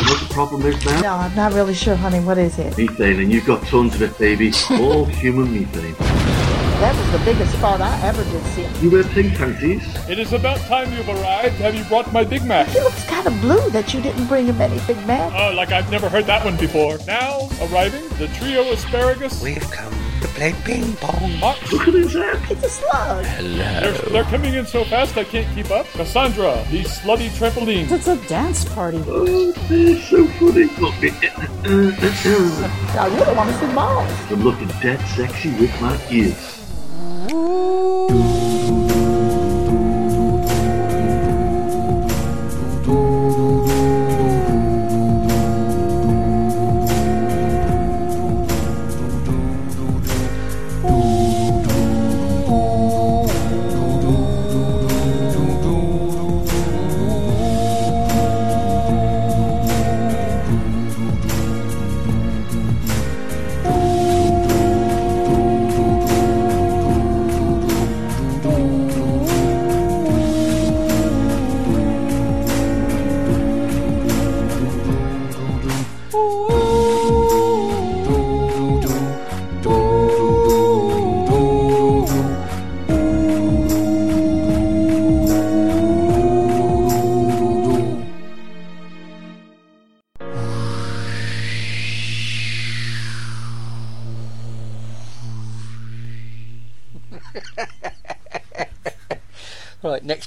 [0.07, 1.01] What the problem is now?
[1.01, 2.21] No, I'm not really sure, honey.
[2.21, 2.77] What is it?
[2.77, 4.53] Methane, and you've got tons of it, baby.
[4.73, 5.95] All human methane.
[5.95, 8.67] That was the biggest fart I ever did see.
[8.85, 9.83] You wear pink panties?
[10.07, 11.55] It is about time you've arrived.
[11.55, 12.67] Have you brought my Big Mac?
[12.69, 15.33] He looks kind of blue that you didn't bring him any Big Mac.
[15.33, 16.99] Oh, like I've never heard that one before.
[17.07, 19.41] Now, arriving, the trio asparagus.
[19.41, 19.94] We've come
[20.25, 21.41] to play ping pong.
[21.41, 21.61] What?
[21.73, 22.41] Look at his head.
[22.51, 23.25] It's a slug.
[23.25, 25.87] They're, they're coming in so fast I can't keep up.
[25.89, 27.91] Cassandra, the slutty trampoline.
[27.91, 29.03] It's a dance party.
[29.07, 30.65] Oh, they're so funny.
[30.81, 31.11] Look, me.
[31.65, 34.11] I really want to see balls.
[34.31, 36.55] I'm looking dead sexy with my ears.
[37.31, 38.54] Right,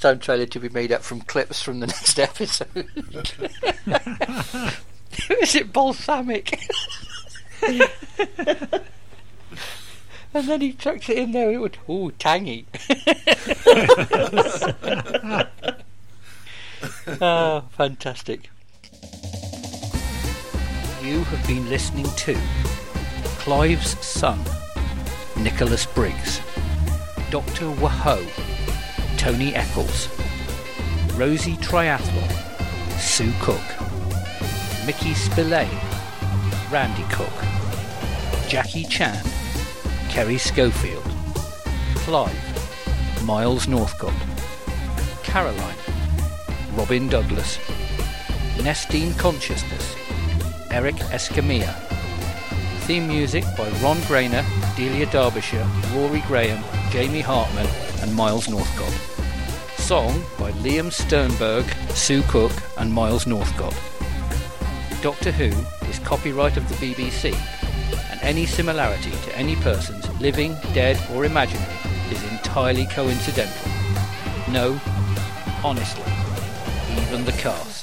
[0.07, 2.67] next time trailer to be made up from clips from the next episode.
[5.41, 6.59] Is it balsamic?
[10.33, 12.65] and then he chucks it in there and it would, ooh, tangy.
[17.21, 18.49] oh, fantastic.
[21.01, 22.37] You have been listening to
[23.39, 24.39] Clive's son,
[25.37, 26.41] Nicholas Briggs,
[27.29, 27.65] Dr.
[27.65, 28.56] Waho,
[29.27, 30.07] Tony Eccles,
[31.17, 32.31] Rosie Triathlon,
[32.97, 33.61] Sue Cook,
[34.85, 35.67] Mickey Spillane,
[36.71, 37.33] Randy Cook,
[38.47, 39.21] Jackie Chan,
[40.07, 41.03] Kerry Schofield,
[41.95, 44.13] Clive, Miles Northcott,
[45.23, 45.75] Caroline,
[46.75, 47.57] Robin Douglas,
[48.63, 49.97] Nestene Consciousness,
[50.71, 51.75] Eric Escamilla.
[52.85, 54.45] Theme music by Ron Grainer,
[54.77, 57.67] Delia Derbyshire, Rory Graham, Jamie Hartman,
[58.01, 58.93] and Miles Northcott.
[59.77, 63.75] Song by Liam Sternberg, Sue Cook, and Miles Northcott.
[65.01, 65.51] Doctor Who
[65.87, 67.33] is copyright of the BBC,
[68.11, 71.73] and any similarity to any persons, living, dead, or imaginary,
[72.11, 73.71] is entirely coincidental.
[74.51, 74.79] No,
[75.63, 76.03] honestly,
[77.03, 77.76] even the cast.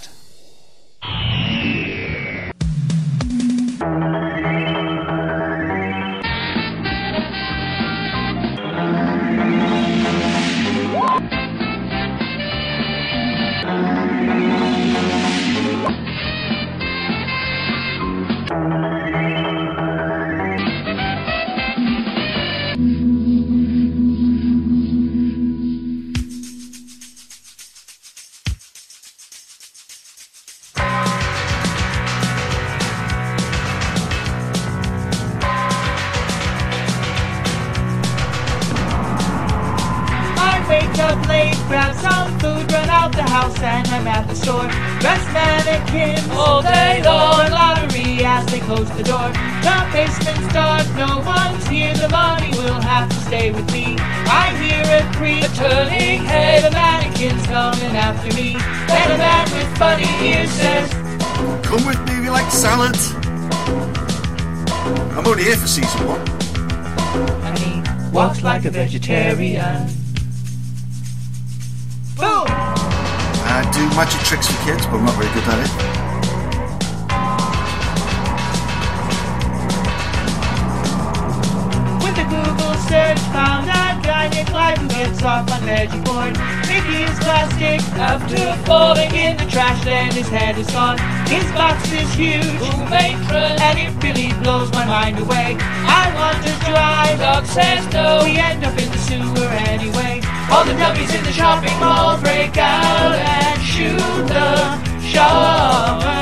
[83.15, 85.61] Search, found named Clive who gets off on
[86.05, 86.37] board.
[86.67, 90.99] Maybe it's plastic after falling in the trash, then his head is gone.
[91.27, 95.57] His box is huge, Ooh, matron, and it really blows my mind away.
[95.61, 98.25] I want to drive, dog says no.
[98.25, 100.21] We end up in the sewer anyway.
[100.51, 103.99] All the dummies in the shopping mall break out and shoot
[104.29, 106.15] the shoppers.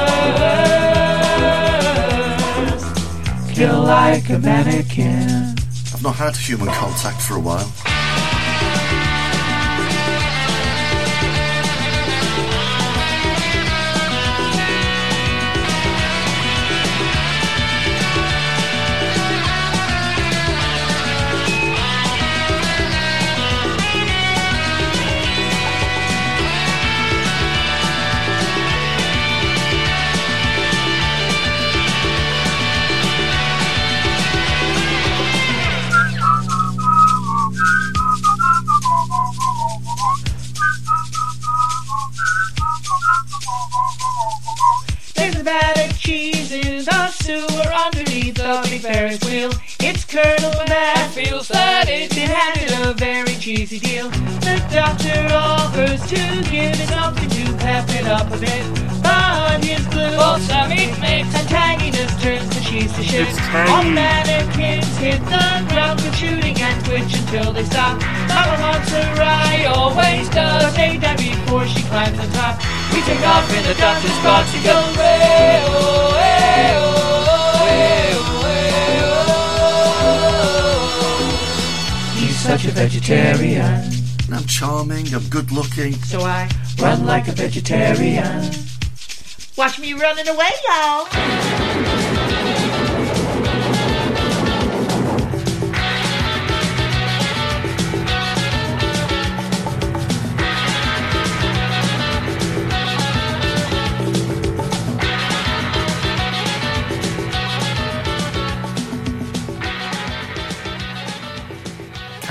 [3.54, 5.51] Kill like a mannequin.
[6.02, 7.91] I've not had human contact for a while.
[48.82, 49.52] Ferris wheel.
[49.78, 54.10] It's Colonel Matt feels that it's been handed a very cheesy deal.
[54.42, 56.18] The doctor offers to
[56.50, 58.66] give it something to pep it up a bit.
[58.98, 63.30] But his blue balsamic mix antagonist turns the cheese to shit.
[63.70, 68.02] All mannequins hit the ground with shooting and twitch until they stop.
[68.26, 70.74] Mama wants a ride, always does.
[70.74, 72.58] They die before she climbs on top.
[72.90, 75.61] We take off in the doctor's box to go way
[82.62, 83.92] such a vegetarian.
[84.32, 85.94] I'm charming, I'm good looking.
[85.94, 86.48] So I
[86.78, 88.50] run like a vegetarian.
[89.56, 91.61] Watch me running away, y'all.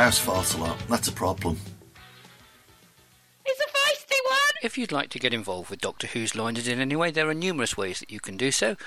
[0.02, 0.80] Cows fart a lot.
[0.90, 1.60] That's a problem.
[3.46, 4.56] It's a feisty one.
[4.64, 7.36] If you'd like to get involved with Doctor Who's Line Is It Anyway, there are
[7.36, 8.78] numerous ways that you can do so.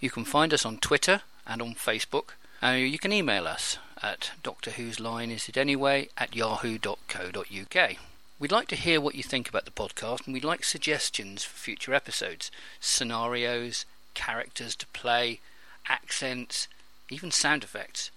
[0.00, 2.30] You can find us on Twitter and on Facebook.
[2.60, 7.90] Uh, you can email us at Doctor Who's Line Is It Anyway at yahoo.co.uk.
[8.40, 11.56] We'd like to hear what you think about the podcast and we'd like suggestions for
[11.56, 15.38] future episodes, scenarios, characters to play,
[15.88, 16.66] accents,
[17.08, 18.10] even sound effects.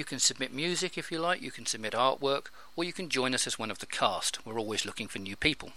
[0.00, 3.34] You can submit music if you like, you can submit artwork, or you can join
[3.34, 4.38] us as one of the cast.
[4.46, 5.72] We're always looking for new people.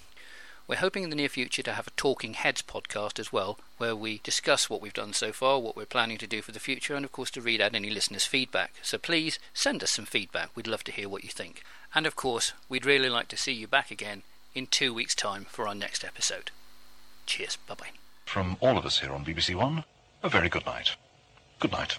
[0.66, 3.98] We're hoping in the near future to have a Talking Heads podcast as well, where
[3.98, 6.96] we discuss what we've done so far, what we're planning to do for the future,
[6.96, 8.76] and of course to read out any listeners' feedback.
[8.82, 10.52] So please send us some feedback.
[10.56, 11.62] We'd love to hear what you think.
[11.94, 14.24] And of course, we'd really like to see you back again
[14.56, 16.50] in two weeks' time for our next episode.
[17.26, 17.58] Cheers.
[17.68, 17.90] Bye bye.
[18.24, 19.84] From all of us here on BBC One,
[20.24, 20.96] a very good night.
[21.60, 21.98] Good night.